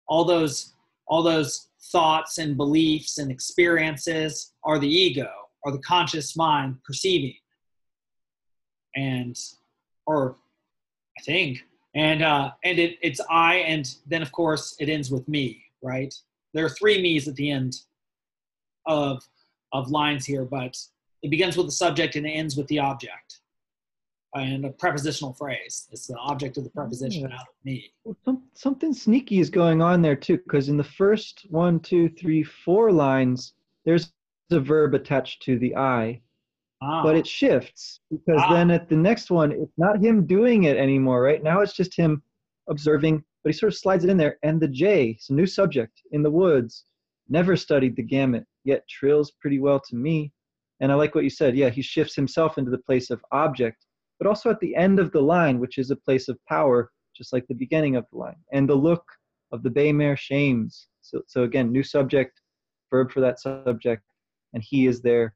All 0.07 0.23
those 0.23 0.73
all 1.07 1.21
those 1.21 1.67
thoughts 1.91 2.37
and 2.37 2.55
beliefs 2.57 3.17
and 3.17 3.29
experiences 3.29 4.53
are 4.63 4.79
the 4.79 4.87
ego 4.87 5.29
or 5.63 5.71
the 5.71 5.79
conscious 5.79 6.37
mind 6.37 6.77
perceiving. 6.83 7.35
And 8.95 9.37
or 10.05 10.35
I 11.17 11.21
think. 11.23 11.63
And 11.93 12.21
uh 12.21 12.51
and 12.63 12.79
it, 12.79 12.97
it's 13.01 13.21
I 13.29 13.55
and 13.57 13.87
then 14.05 14.21
of 14.21 14.31
course 14.31 14.75
it 14.79 14.89
ends 14.89 15.09
with 15.11 15.27
me, 15.27 15.61
right? 15.81 16.13
There 16.53 16.65
are 16.65 16.69
three 16.69 17.01
me's 17.01 17.27
at 17.27 17.35
the 17.35 17.51
end 17.51 17.75
of 18.85 19.23
of 19.73 19.89
lines 19.89 20.25
here, 20.25 20.45
but 20.45 20.77
it 21.21 21.29
begins 21.29 21.57
with 21.57 21.65
the 21.65 21.71
subject 21.71 22.15
and 22.15 22.25
it 22.25 22.31
ends 22.31 22.55
with 22.55 22.67
the 22.67 22.79
object. 22.79 23.39
And 24.33 24.65
a 24.65 24.69
prepositional 24.69 25.33
phrase. 25.33 25.87
It's 25.91 26.07
the 26.07 26.17
object 26.17 26.57
of 26.57 26.65
the 26.65 26.69
preposition 26.69 27.21
yeah. 27.21 27.35
out 27.35 27.47
of 27.47 27.55
me. 27.63 27.93
Well, 28.03 28.17
some, 28.25 28.43
something 28.53 28.93
sneaky 28.93 29.39
is 29.39 29.49
going 29.49 29.81
on 29.81 30.01
there 30.01 30.17
too, 30.17 30.37
because 30.37 30.67
in 30.67 30.75
the 30.75 30.83
first 30.83 31.45
one, 31.49 31.79
two, 31.79 32.09
three, 32.09 32.43
four 32.43 32.91
lines, 32.91 33.53
there's 33.85 34.11
a 34.51 34.59
verb 34.59 34.93
attached 34.93 35.41
to 35.43 35.57
the 35.57 35.73
I, 35.77 36.19
ah. 36.85 37.03
but 37.03 37.15
it 37.15 37.27
shifts 37.27 37.99
because 38.09 38.41
ah. 38.43 38.53
then 38.53 38.71
at 38.71 38.89
the 38.89 38.95
next 38.95 39.31
one, 39.31 39.51
it's 39.51 39.77
not 39.77 40.03
him 40.03 40.25
doing 40.25 40.63
it 40.63 40.77
anymore, 40.77 41.21
right? 41.21 41.43
Now 41.43 41.61
it's 41.61 41.75
just 41.75 41.95
him 41.95 42.21
observing, 42.69 43.23
but 43.43 43.53
he 43.53 43.57
sort 43.57 43.73
of 43.73 43.77
slides 43.77 44.03
it 44.03 44.09
in 44.09 44.17
there. 44.17 44.37
And 44.43 44.59
the 44.59 44.67
jay, 44.67 45.09
it's 45.17 45.29
a 45.29 45.33
new 45.33 45.45
subject 45.45 46.01
in 46.11 46.23
the 46.23 46.31
woods, 46.31 46.85
never 47.29 47.55
studied 47.55 47.95
the 47.95 48.03
gamut 48.03 48.45
yet 48.63 48.87
trills 48.87 49.31
pretty 49.39 49.59
well 49.59 49.79
to 49.79 49.95
me. 49.95 50.31
And 50.81 50.91
I 50.91 50.95
like 50.95 51.15
what 51.15 51.23
you 51.23 51.29
said. 51.29 51.55
Yeah, 51.55 51.69
he 51.69 51.81
shifts 51.81 52.15
himself 52.15 52.57
into 52.57 52.71
the 52.71 52.79
place 52.79 53.09
of 53.09 53.23
object, 53.31 53.85
but 54.19 54.27
also 54.27 54.49
at 54.49 54.59
the 54.59 54.75
end 54.75 54.99
of 54.99 55.11
the 55.11 55.21
line, 55.21 55.59
which 55.59 55.77
is 55.77 55.91
a 55.91 55.95
place 55.95 56.27
of 56.27 56.37
power, 56.49 56.91
just 57.15 57.31
like 57.31 57.47
the 57.47 57.55
beginning 57.55 57.95
of 57.95 58.05
the 58.11 58.17
line. 58.17 58.35
And 58.51 58.67
the 58.67 58.75
look 58.75 59.03
of 59.51 59.63
the 59.63 59.69
bay 59.69 59.93
mare 59.93 60.17
shames. 60.17 60.87
So, 61.01 61.21
so 61.27 61.43
again, 61.43 61.71
new 61.71 61.83
subject, 61.83 62.41
verb 62.91 63.11
for 63.11 63.21
that 63.21 63.39
subject, 63.39 64.03
and 64.53 64.63
he 64.63 64.87
is 64.87 65.01
there 65.01 65.33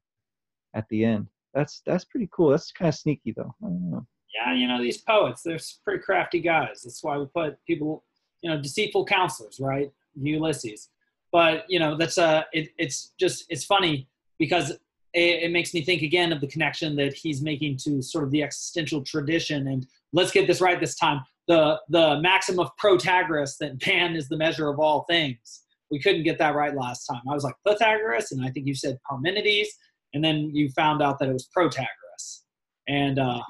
at 0.74 0.86
the 0.90 1.04
end. 1.04 1.28
That's 1.54 1.82
that's 1.84 2.04
pretty 2.04 2.28
cool. 2.32 2.50
That's 2.50 2.72
kind 2.72 2.88
of 2.88 2.94
sneaky 2.94 3.34
though. 3.36 3.54
Yeah, 3.62 4.54
you 4.54 4.68
know 4.68 4.80
these 4.80 4.98
poets, 4.98 5.42
they're 5.42 5.58
pretty 5.84 6.02
crafty 6.02 6.40
guys. 6.40 6.82
That's 6.84 7.02
why 7.02 7.18
we 7.18 7.26
put 7.26 7.58
people, 7.66 8.04
you 8.42 8.50
know, 8.50 8.60
deceitful 8.60 9.06
counselors, 9.06 9.58
right? 9.60 9.90
Ulysses 10.14 10.88
but 11.32 11.64
you 11.68 11.78
know 11.78 11.96
that's 11.96 12.18
uh 12.18 12.42
it, 12.52 12.70
it's 12.78 13.12
just 13.18 13.44
it's 13.48 13.64
funny 13.64 14.08
because 14.38 14.70
it, 15.12 15.42
it, 15.42 15.50
makes 15.50 15.74
me 15.74 15.84
think 15.84 16.02
again 16.02 16.32
of 16.32 16.40
the 16.40 16.46
connection 16.46 16.94
that 16.96 17.12
he's 17.12 17.42
making 17.42 17.76
to 17.76 18.00
sort 18.00 18.24
of 18.24 18.30
the 18.30 18.42
existential 18.42 19.02
tradition 19.02 19.68
and 19.68 19.86
let's 20.12 20.30
get 20.30 20.46
this 20.46 20.60
right 20.60 20.80
this 20.80 20.96
time 20.96 21.20
the 21.48 21.78
the 21.88 22.20
maxim 22.20 22.58
of 22.58 22.70
protagoras 22.76 23.56
that 23.58 23.84
man 23.86 24.14
is 24.14 24.28
the 24.28 24.36
measure 24.36 24.68
of 24.68 24.78
all 24.78 25.04
things 25.04 25.62
we 25.90 26.00
couldn't 26.00 26.22
get 26.22 26.38
that 26.38 26.54
right 26.54 26.76
last 26.76 27.06
time 27.06 27.22
i 27.28 27.34
was 27.34 27.44
like 27.44 27.54
pythagoras 27.66 28.32
and 28.32 28.44
i 28.44 28.50
think 28.50 28.66
you 28.66 28.74
said 28.74 28.98
parmenides 29.08 29.68
and 30.14 30.24
then 30.24 30.50
you 30.54 30.70
found 30.70 31.02
out 31.02 31.18
that 31.18 31.28
it 31.28 31.32
was 31.32 31.48
protagoras. 31.56 32.42
And 32.88 33.18
uh 33.18 33.42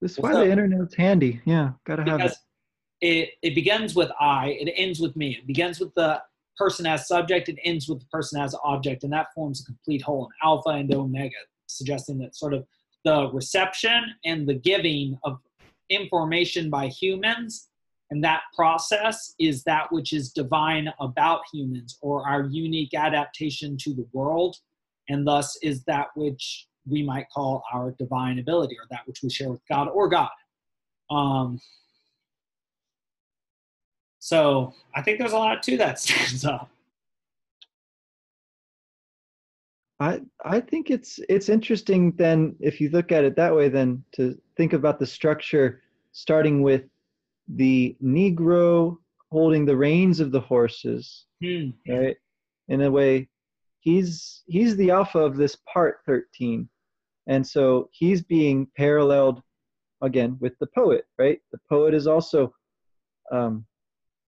this 0.00 0.12
is 0.12 0.18
why 0.18 0.32
the 0.32 0.50
internet's 0.50 0.94
handy. 0.94 1.40
Yeah 1.44 1.72
gotta 1.86 2.04
have 2.10 2.20
it. 2.20 2.34
it 3.00 3.30
it 3.42 3.54
begins 3.54 3.94
with 3.94 4.10
i 4.20 4.48
it 4.60 4.72
ends 4.76 5.00
with 5.00 5.14
me. 5.16 5.36
It 5.36 5.46
begins 5.46 5.80
with 5.80 5.94
the 5.94 6.22
person 6.56 6.86
as 6.86 7.08
subject, 7.08 7.48
it 7.48 7.58
ends 7.64 7.88
with 7.88 8.00
the 8.00 8.06
person 8.06 8.40
as 8.40 8.54
object, 8.62 9.04
and 9.04 9.12
that 9.12 9.32
forms 9.34 9.62
a 9.62 9.64
complete 9.64 10.02
whole, 10.02 10.26
an 10.26 10.30
alpha 10.42 10.68
and 10.70 10.92
omega, 10.94 11.34
suggesting 11.66 12.18
that 12.18 12.36
sort 12.36 12.52
of 12.52 12.66
the 13.04 13.30
reception 13.32 14.14
and 14.24 14.46
the 14.46 14.54
giving 14.54 15.18
of 15.24 15.38
information 15.88 16.70
by 16.70 16.86
humans 16.86 17.68
and 18.12 18.22
that 18.22 18.42
process 18.54 19.34
is 19.38 19.64
that 19.64 19.90
which 19.90 20.12
is 20.12 20.32
divine 20.32 20.92
about 21.00 21.40
humans 21.50 21.96
or 22.02 22.28
our 22.28 22.42
unique 22.42 22.92
adaptation 22.92 23.74
to 23.78 23.94
the 23.94 24.06
world 24.12 24.58
and 25.08 25.26
thus 25.26 25.58
is 25.62 25.84
that 25.84 26.08
which 26.14 26.66
we 26.88 27.02
might 27.02 27.26
call 27.32 27.62
our 27.72 27.94
divine 27.98 28.38
ability 28.38 28.76
or 28.78 28.86
that 28.90 29.00
which 29.06 29.20
we 29.22 29.30
share 29.30 29.50
with 29.50 29.60
god 29.68 29.88
or 29.88 30.08
god 30.08 30.30
um, 31.10 31.60
so 34.18 34.72
I 34.94 35.02
think 35.02 35.18
there's 35.18 35.32
a 35.32 35.38
lot 35.38 35.62
to 35.64 35.76
that 35.78 35.98
stanza. 35.98 36.68
I 40.00 40.20
I 40.44 40.60
think 40.60 40.90
it's 40.90 41.20
it's 41.28 41.48
interesting 41.48 42.12
then 42.12 42.56
if 42.60 42.80
you 42.80 42.88
look 42.90 43.12
at 43.12 43.24
it 43.24 43.36
that 43.36 43.54
way 43.54 43.68
then 43.68 44.04
to 44.12 44.36
think 44.56 44.72
about 44.72 44.98
the 44.98 45.06
structure 45.06 45.82
starting 46.12 46.62
with 46.62 46.84
the 47.48 47.96
Negro 48.02 48.96
holding 49.30 49.64
the 49.64 49.76
reins 49.76 50.20
of 50.20 50.30
the 50.30 50.40
horses, 50.40 51.26
hmm. 51.42 51.70
right? 51.88 52.16
In 52.68 52.82
a 52.82 52.90
way, 52.90 53.28
he's 53.82 54.42
he's 54.46 54.76
the 54.76 54.90
alpha 54.90 55.18
of 55.18 55.36
this 55.36 55.56
part 55.72 55.98
13, 56.06 56.68
and 57.26 57.46
so 57.46 57.90
he's 57.92 58.22
being 58.22 58.66
paralleled 58.76 59.42
again 60.00 60.36
with 60.40 60.58
the 60.58 60.68
poet, 60.74 61.04
right? 61.18 61.40
The 61.52 61.58
poet 61.68 61.92
is 61.92 62.06
also 62.06 62.54
um, 63.30 63.66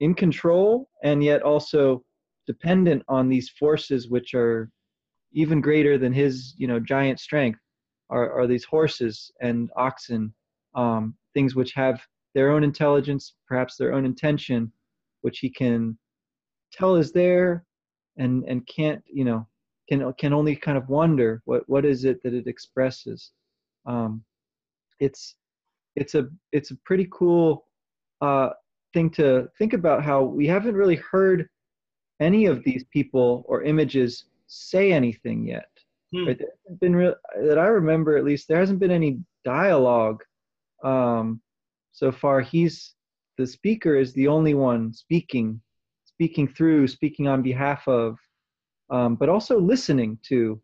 in 0.01 0.15
control 0.15 0.89
and 1.03 1.23
yet 1.23 1.43
also 1.43 2.05
dependent 2.47 3.03
on 3.09 3.29
these 3.29 3.49
forces 3.51 4.09
which 4.09 4.35
are 4.35 4.71
even 5.33 5.61
greater 5.61 5.99
than 5.99 6.13
his 6.13 6.55
you 6.59 6.67
know 6.67 6.79
giant 6.81 7.19
strength 7.19 7.61
are, 8.11 8.31
are 8.39 8.47
these 8.47 8.65
horses 8.65 9.33
and 9.41 9.71
oxen 9.77 10.33
um, 10.75 11.15
things 11.33 11.55
which 11.55 11.73
have 11.73 12.01
their 12.35 12.51
own 12.51 12.65
intelligence 12.65 13.35
perhaps 13.49 13.77
their 13.77 13.93
own 13.93 14.05
intention 14.05 14.71
which 15.23 15.39
he 15.39 15.49
can 15.49 15.97
tell 16.73 16.97
is 16.97 17.13
there 17.13 17.65
and 18.17 18.45
and 18.45 18.67
can't 18.67 19.03
you 19.07 19.25
know 19.25 19.47
can 19.89 20.13
can 20.15 20.33
only 20.33 20.57
kind 20.57 20.79
of 20.79 20.89
wonder 20.89 21.43
what 21.45 21.69
what 21.69 21.85
is 21.85 22.05
it 22.05 22.23
that 22.23 22.35
it 22.35 22.47
expresses 22.47 23.33
um, 23.87 24.25
it's 25.01 25.37
it's 25.97 26.15
a 26.15 26.29
it's 26.53 26.71
a 26.71 26.77
pretty 26.85 27.09
cool 27.13 27.67
uh, 28.21 28.51
thing 28.93 29.11
to 29.11 29.49
think 29.59 29.73
about 29.73 30.03
how 30.03 30.23
we 30.23 30.47
haven't 30.47 30.75
really 30.75 30.97
heard 30.97 31.49
any 32.21 32.47
of 32.47 32.63
these 32.65 32.85
people 32.93 33.45
or 33.47 33.63
images 33.63 34.25
say 34.47 34.93
anything 34.93 35.47
yet. 35.47 35.69
Hmm. 36.15 36.29
Right? 36.29 36.41
been 36.81 37.15
that 37.43 37.59
I 37.59 37.67
remember 37.67 38.17
at 38.17 38.25
least 38.25 38.49
there 38.49 38.59
hasn't 38.59 38.79
been 38.79 38.91
any 38.91 39.19
dialogue 39.45 40.23
um, 40.85 41.41
so 41.93 42.13
far. 42.13 42.41
He's 42.41 42.95
the 43.37 43.47
speaker 43.47 43.97
is 43.97 44.13
the 44.13 44.29
only 44.29 44.55
one 44.55 44.93
speaking, 44.93 45.61
speaking 46.25 46.49
through, 46.49 46.89
speaking 46.89 47.29
on 47.29 47.43
behalf 47.43 47.87
of, 47.87 48.17
um, 48.89 49.15
but 49.15 49.29
also 49.29 49.61
listening 49.61 50.19
to 50.23 50.59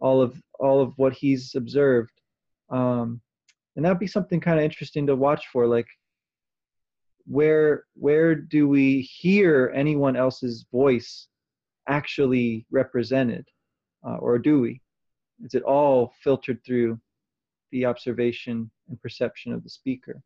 all 0.00 0.22
of 0.22 0.40
all 0.58 0.80
of 0.80 0.94
what 0.96 1.12
he's 1.12 1.54
observed. 1.54 2.12
Um, 2.70 3.20
and 3.74 3.84
that'd 3.84 3.98
be 3.98 4.06
something 4.06 4.40
kind 4.40 4.58
of 4.58 4.64
interesting 4.64 5.06
to 5.06 5.14
watch 5.14 5.48
for, 5.52 5.66
like 5.66 5.86
where 7.26 7.84
where 7.92 8.34
do 8.34 8.66
we 8.68 9.02
hear 9.02 9.70
anyone 9.74 10.16
else's 10.16 10.64
voice 10.72 11.28
actually 11.88 12.64
represented 12.70 13.46
uh, 14.06 14.16
or 14.16 14.38
do 14.38 14.60
we 14.60 14.80
is 15.44 15.52
it 15.54 15.62
all 15.64 16.14
filtered 16.24 16.58
through 16.64 16.98
the 17.70 17.84
observation 17.84 18.70
and 18.88 19.02
perception 19.02 19.52
of 19.52 19.62
the 19.64 19.68
speaker 19.68 20.22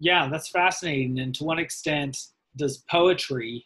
yeah 0.00 0.28
that's 0.30 0.48
fascinating 0.48 1.18
and 1.20 1.34
to 1.34 1.44
what 1.44 1.58
extent 1.58 2.16
does 2.56 2.84
poetry 2.90 3.64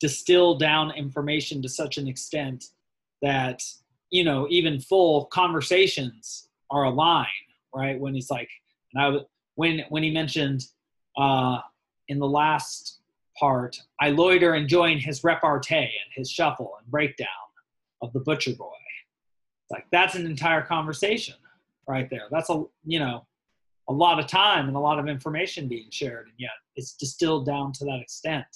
distill 0.00 0.56
down 0.56 0.90
information 0.92 1.60
to 1.62 1.68
such 1.68 1.98
an 1.98 2.08
extent 2.08 2.64
that 3.22 3.62
you 4.10 4.24
know 4.24 4.46
even 4.50 4.80
full 4.80 5.26
conversations 5.26 6.48
are 6.70 6.84
aligned 6.84 7.28
right 7.74 8.00
when 8.00 8.14
he's 8.14 8.30
like 8.30 8.48
and 8.94 9.02
i 9.02 9.18
when 9.54 9.82
when 9.90 10.02
he 10.02 10.10
mentioned 10.10 10.64
uh, 11.18 11.58
in 12.08 12.18
the 12.18 12.26
last 12.26 13.00
part, 13.38 13.80
I 14.00 14.10
loiter 14.10 14.54
enjoying 14.54 14.98
his 14.98 15.22
repartee 15.24 15.76
and 15.76 16.12
his 16.14 16.30
shuffle 16.30 16.72
and 16.78 16.90
breakdown 16.90 17.28
of 18.02 18.12
the 18.12 18.20
butcher 18.20 18.54
boy. 18.54 18.72
It's 19.64 19.70
like 19.70 19.86
that's 19.92 20.14
an 20.14 20.26
entire 20.26 20.62
conversation 20.62 21.34
right 21.86 22.08
there. 22.10 22.26
That's 22.30 22.50
a 22.50 22.64
you 22.84 22.98
know 22.98 23.26
a 23.88 23.92
lot 23.92 24.18
of 24.18 24.26
time 24.26 24.68
and 24.68 24.76
a 24.76 24.80
lot 24.80 24.98
of 24.98 25.08
information 25.08 25.68
being 25.68 25.90
shared, 25.90 26.26
and 26.26 26.34
yet 26.38 26.50
it's 26.80 26.94
distilled 26.94 27.46
down 27.46 27.72
to 27.74 27.84
that 27.84 28.00
extent. 28.00 28.46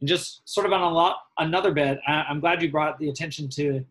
And 0.00 0.08
just 0.08 0.46
sort 0.48 0.66
of 0.66 0.72
on 0.72 0.82
a 0.82 0.90
lot 0.90 1.16
another 1.38 1.72
bit, 1.72 1.98
I, 2.06 2.24
I'm 2.28 2.40
glad 2.40 2.62
you 2.62 2.70
brought 2.70 2.98
the 2.98 3.08
attention 3.08 3.48
to 3.50 3.84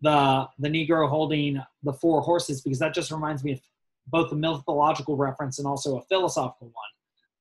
the 0.00 0.48
the 0.58 0.68
Negro 0.68 1.08
holding 1.08 1.60
the 1.82 1.92
four 1.92 2.20
horses 2.20 2.60
because 2.60 2.78
that 2.78 2.94
just 2.94 3.10
reminds 3.10 3.42
me 3.44 3.52
of 3.52 3.60
both 4.06 4.32
a 4.32 4.36
mythological 4.36 5.16
reference 5.16 5.58
and 5.58 5.66
also 5.66 5.98
a 5.98 6.02
philosophical 6.02 6.68
one. 6.68 6.92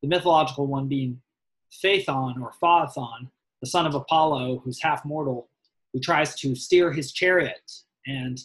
The 0.02 0.08
mythological 0.08 0.68
one 0.68 0.88
being 0.88 1.22
Phaethon 1.84 2.42
or 2.42 2.52
Phaethon, 2.62 3.30
the 3.62 3.68
son 3.68 3.86
of 3.86 3.96
Apollo, 3.96 4.62
who's 4.64 4.82
half 4.82 5.06
mortal, 5.06 5.48
who 5.94 6.00
tries 6.00 6.36
to 6.42 6.56
steer 6.56 6.92
his 6.92 7.12
chariot 7.12 7.72
and 8.08 8.40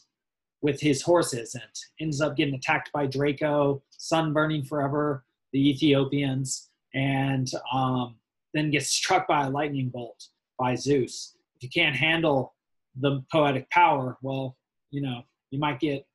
with 0.62 0.81
his 0.81 1.03
horses 1.03 1.55
and 1.55 1.73
ends 2.01 2.21
up 2.21 2.37
getting 2.37 2.55
attacked 2.55 2.91
by 2.93 3.07
Draco, 3.07 3.83
sun 3.91 4.33
burning 4.33 4.65
forever, 4.65 5.25
the 5.53 5.71
Ethiopians, 5.71 6.65
and 6.96 7.48
um, 7.72 8.16
then 8.52 8.72
gets 8.72 8.88
struck 8.88 9.28
by 9.28 9.46
a 9.46 9.50
lightning 9.50 9.90
bolt 9.90 10.28
by 10.59 10.74
Zeus. 10.74 11.37
If 11.54 11.62
you 11.62 11.68
can't 11.68 11.94
handle 11.94 12.54
the 12.98 13.22
poetic 13.30 13.70
power, 13.70 14.16
well, 14.22 14.56
you 14.90 15.02
know, 15.02 15.22
you 15.50 15.61
might 15.61 15.78
get 15.78 16.06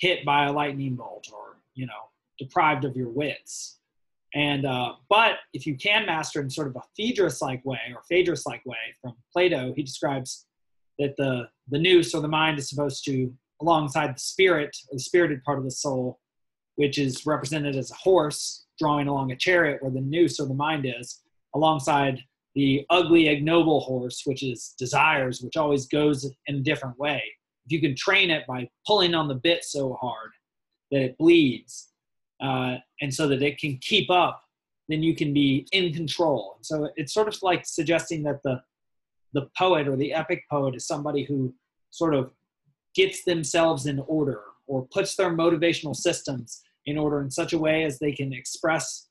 hit 0.00 0.24
by 0.24 0.46
a 0.46 0.52
lightning 0.52 0.96
bolt 0.96 1.28
or 1.32 1.58
you 1.74 1.86
know 1.86 2.08
deprived 2.38 2.84
of 2.84 2.96
your 2.96 3.10
wits 3.10 3.78
and 4.34 4.64
uh, 4.64 4.92
but 5.08 5.36
if 5.52 5.66
you 5.66 5.76
can 5.76 6.06
master 6.06 6.40
in 6.40 6.48
sort 6.48 6.68
of 6.68 6.76
a 6.76 6.82
phaedrus 6.96 7.42
like 7.42 7.64
way 7.64 7.80
or 7.94 8.02
phaedrus 8.08 8.46
like 8.46 8.64
way 8.64 8.76
from 9.00 9.14
plato 9.32 9.72
he 9.76 9.82
describes 9.82 10.46
that 10.98 11.14
the 11.16 11.48
the 11.68 11.78
nous 11.78 12.14
or 12.14 12.20
the 12.20 12.28
mind 12.28 12.58
is 12.58 12.68
supposed 12.68 13.04
to 13.04 13.32
alongside 13.60 14.14
the 14.14 14.20
spirit 14.20 14.74
the 14.90 14.98
spirited 14.98 15.42
part 15.44 15.58
of 15.58 15.64
the 15.64 15.70
soul 15.70 16.18
which 16.76 16.98
is 16.98 17.26
represented 17.26 17.76
as 17.76 17.90
a 17.90 17.94
horse 17.94 18.66
drawing 18.80 19.08
along 19.08 19.30
a 19.30 19.36
chariot 19.36 19.82
where 19.82 19.92
the 19.92 20.00
nous 20.00 20.40
or 20.40 20.46
the 20.46 20.54
mind 20.54 20.86
is 20.86 21.20
alongside 21.54 22.20
the 22.54 22.84
ugly 22.90 23.28
ignoble 23.28 23.80
horse 23.80 24.22
which 24.24 24.42
is 24.42 24.74
desires 24.78 25.40
which 25.40 25.56
always 25.56 25.86
goes 25.86 26.28
in 26.46 26.56
a 26.56 26.60
different 26.60 26.98
way. 26.98 27.22
If 27.66 27.72
you 27.72 27.80
can 27.80 27.94
train 27.94 28.30
it 28.30 28.46
by 28.48 28.68
pulling 28.86 29.14
on 29.14 29.28
the 29.28 29.34
bit 29.34 29.64
so 29.64 29.96
hard 30.00 30.30
that 30.90 31.02
it 31.02 31.18
bleeds 31.18 31.90
uh, 32.42 32.76
and 33.00 33.14
so 33.14 33.28
that 33.28 33.42
it 33.42 33.58
can 33.58 33.78
keep 33.80 34.10
up 34.10 34.42
then 34.88 35.02
you 35.04 35.14
can 35.14 35.32
be 35.32 35.68
in 35.70 35.94
control. 35.94 36.58
So 36.62 36.90
it's 36.96 37.14
sort 37.14 37.28
of 37.28 37.40
like 37.42 37.64
suggesting 37.64 38.24
that 38.24 38.42
the 38.42 38.60
the 39.32 39.48
poet 39.56 39.86
or 39.86 39.96
the 39.96 40.12
epic 40.12 40.42
poet 40.50 40.74
is 40.74 40.86
somebody 40.86 41.22
who 41.22 41.54
sort 41.90 42.14
of 42.14 42.32
gets 42.96 43.22
themselves 43.22 43.86
in 43.86 44.00
order 44.08 44.40
or 44.66 44.86
puts 44.92 45.14
their 45.14 45.30
motivational 45.30 45.94
systems 45.94 46.62
in 46.86 46.98
order 46.98 47.20
in 47.20 47.30
such 47.30 47.52
a 47.52 47.58
way 47.58 47.84
as 47.84 47.98
they 47.98 48.12
can 48.12 48.32
express 48.32 49.08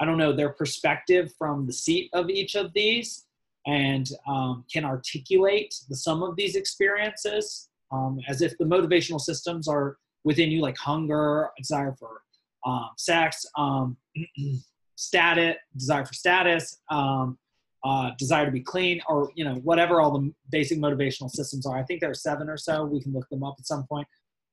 i 0.00 0.04
don't 0.04 0.18
know 0.18 0.32
their 0.32 0.50
perspective 0.50 1.32
from 1.38 1.66
the 1.66 1.72
seat 1.72 2.10
of 2.12 2.30
each 2.30 2.54
of 2.54 2.72
these 2.74 3.26
and 3.66 4.08
um, 4.26 4.64
can 4.72 4.84
articulate 4.84 5.74
the 5.88 5.96
sum 5.96 6.22
of 6.22 6.34
these 6.34 6.56
experiences 6.56 7.68
um, 7.92 8.18
as 8.26 8.42
if 8.42 8.56
the 8.58 8.64
motivational 8.64 9.20
systems 9.20 9.68
are 9.68 9.98
within 10.24 10.50
you, 10.50 10.60
like 10.60 10.76
hunger, 10.78 11.50
desire 11.58 11.94
for 11.98 12.22
um, 12.64 12.90
sex, 12.96 13.44
um, 13.56 13.96
status, 14.96 15.56
desire 15.76 16.04
for 16.04 16.14
status, 16.14 16.78
um, 16.90 17.38
uh, 17.84 18.10
desire 18.18 18.46
to 18.46 18.52
be 18.52 18.60
clean, 18.60 19.00
or 19.08 19.30
you 19.34 19.44
know 19.44 19.56
whatever 19.56 20.00
all 20.00 20.16
the 20.16 20.32
basic 20.50 20.78
motivational 20.78 21.30
systems 21.30 21.66
are. 21.66 21.76
I 21.76 21.82
think 21.82 22.00
there 22.00 22.10
are 22.10 22.14
seven 22.14 22.48
or 22.48 22.56
so. 22.56 22.84
We 22.84 23.00
can 23.00 23.12
look 23.12 23.28
them 23.28 23.42
up 23.42 23.56
at 23.58 23.66
some 23.66 23.84
point. 23.86 24.06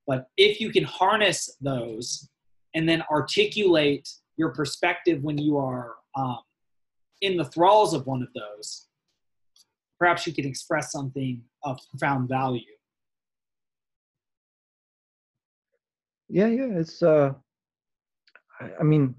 But 0.08 0.28
if 0.38 0.60
you 0.60 0.72
can 0.72 0.84
harness 0.84 1.56
those 1.62 2.28
and 2.76 2.88
then 2.88 3.04
articulate 3.12 4.08
your 4.38 4.50
perspective 4.50 5.22
when 5.22 5.38
you 5.38 5.58
are 5.58 5.96
um, 6.16 6.40
in 7.22 7.38
the 7.38 7.46
thralls 7.46 7.94
of 7.94 8.06
one 8.06 8.22
of 8.22 8.30
those, 8.34 8.88
perhaps 9.98 10.26
you 10.26 10.34
can 10.34 10.46
express 10.46 10.92
something 10.92 11.42
of 11.64 11.80
profound 11.92 12.30
value. 12.30 12.62
yeah 16.30 16.48
yeah 16.48 16.68
it's 16.78 17.02
uh 17.02 17.34
i 18.80 18.84
mean 18.84 19.14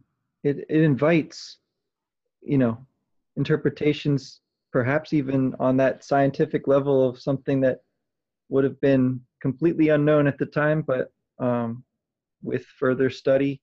it 0.45 0.65
it 0.69 0.83
invites 0.83 1.59
you 2.41 2.57
know 2.57 2.79
interpretations 3.37 4.41
perhaps 4.73 5.13
even 5.13 5.55
on 5.59 5.77
that 5.77 6.05
scientific 6.05 6.69
level 6.69 7.07
of 7.07 7.21
something 7.21 7.61
that 7.61 7.81
would 8.49 8.65
have 8.65 8.81
been 8.81 9.21
completely 9.43 9.89
unknown 9.89 10.27
at 10.27 10.39
the 10.39 10.47
time 10.47 10.83
but 10.83 11.13
um, 11.41 11.83
with 12.43 12.65
further 12.79 13.11
study 13.11 13.61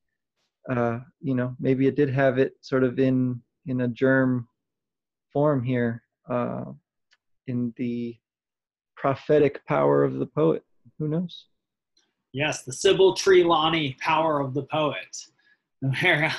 uh, 0.69 0.99
you 1.21 1.35
know 1.35 1.55
maybe 1.59 1.87
it 1.87 1.95
did 1.95 2.09
have 2.09 2.37
it 2.37 2.53
sort 2.61 2.83
of 2.83 2.99
in 2.99 3.41
in 3.65 3.81
a 3.81 3.87
germ 3.87 4.47
form 5.31 5.63
here 5.63 6.03
uh, 6.29 6.65
in 7.47 7.73
the 7.77 8.15
prophetic 8.95 9.65
power 9.65 10.03
of 10.03 10.15
the 10.15 10.25
poet 10.25 10.63
who 10.99 11.07
knows 11.07 11.45
Yes, 12.37 12.63
the 12.63 12.71
Sybill 12.71 13.15
Trelawney 13.15 13.95
power 13.99 14.39
of 14.39 14.53
the 14.53 14.63
poet, 14.63 15.17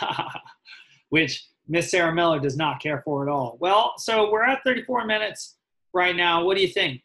which 1.09 1.49
Miss 1.67 1.91
Sarah 1.91 2.15
Miller 2.15 2.39
does 2.39 2.57
not 2.57 2.81
care 2.81 3.03
for 3.05 3.29
at 3.29 3.33
all. 3.33 3.57
Well, 3.61 3.95
so 3.97 4.31
we're 4.31 4.45
at 4.45 4.63
34 4.65 5.07
minutes 5.07 5.57
right 5.93 6.15
now. 6.15 6.45
What 6.45 6.57
do 6.57 6.63
you 6.63 6.69
think? 6.69 7.03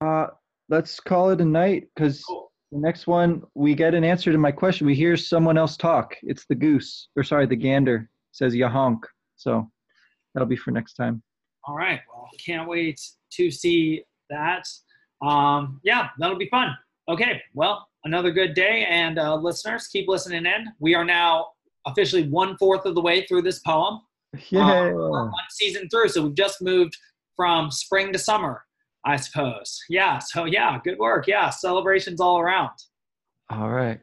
Uh, 0.00 0.28
let's 0.68 1.00
call 1.00 1.30
it 1.30 1.40
a 1.40 1.44
night 1.44 1.88
because 1.94 2.22
cool. 2.22 2.49
The 2.72 2.78
next 2.78 3.06
one 3.06 3.42
we 3.54 3.74
get 3.74 3.94
an 3.94 4.04
answer 4.04 4.32
to 4.32 4.38
my 4.38 4.52
question. 4.52 4.86
We 4.86 4.94
hear 4.94 5.16
someone 5.16 5.58
else 5.58 5.76
talk. 5.76 6.14
It's 6.22 6.46
the 6.46 6.54
goose, 6.54 7.08
or 7.16 7.24
sorry, 7.24 7.46
the 7.46 7.56
gander 7.56 8.08
says 8.32 8.54
ya 8.54 8.68
honk. 8.68 9.04
So 9.36 9.68
that'll 10.34 10.48
be 10.48 10.56
for 10.56 10.70
next 10.70 10.94
time. 10.94 11.22
All 11.66 11.76
right. 11.76 12.00
Well, 12.12 12.28
can't 12.44 12.68
wait 12.68 13.00
to 13.32 13.50
see 13.50 14.04
that. 14.28 14.66
Um, 15.22 15.80
yeah, 15.82 16.08
that'll 16.18 16.38
be 16.38 16.48
fun. 16.48 16.76
Okay, 17.08 17.42
well, 17.54 17.88
another 18.04 18.30
good 18.30 18.54
day, 18.54 18.86
and 18.88 19.18
uh, 19.18 19.34
listeners, 19.34 19.88
keep 19.88 20.08
listening 20.08 20.46
in. 20.46 20.66
We 20.78 20.94
are 20.94 21.04
now 21.04 21.48
officially 21.86 22.28
one 22.28 22.56
fourth 22.56 22.86
of 22.86 22.94
the 22.94 23.00
way 23.00 23.26
through 23.26 23.42
this 23.42 23.58
poem. 23.58 24.00
Yeah. 24.50 24.92
One 24.92 25.32
season 25.50 25.88
through, 25.88 26.08
so 26.08 26.22
we've 26.22 26.34
just 26.34 26.62
moved 26.62 26.96
from 27.36 27.70
spring 27.70 28.12
to 28.12 28.18
summer. 28.18 28.62
I 29.04 29.16
suppose. 29.16 29.80
Yeah. 29.88 30.18
So 30.18 30.44
yeah, 30.44 30.78
good 30.84 30.98
work. 30.98 31.26
Yeah, 31.26 31.50
celebrations 31.50 32.20
all 32.20 32.38
around. 32.40 32.70
All 33.48 33.68
right. 33.70 34.00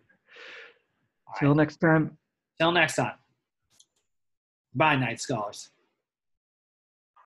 All 1.28 1.34
Till 1.40 1.50
right. 1.50 1.58
next 1.58 1.78
time. 1.78 2.18
Till 2.60 2.72
next 2.72 2.96
time. 2.96 3.14
Bye, 4.74 4.96
Night 4.96 5.20
Scholars. 5.20 5.70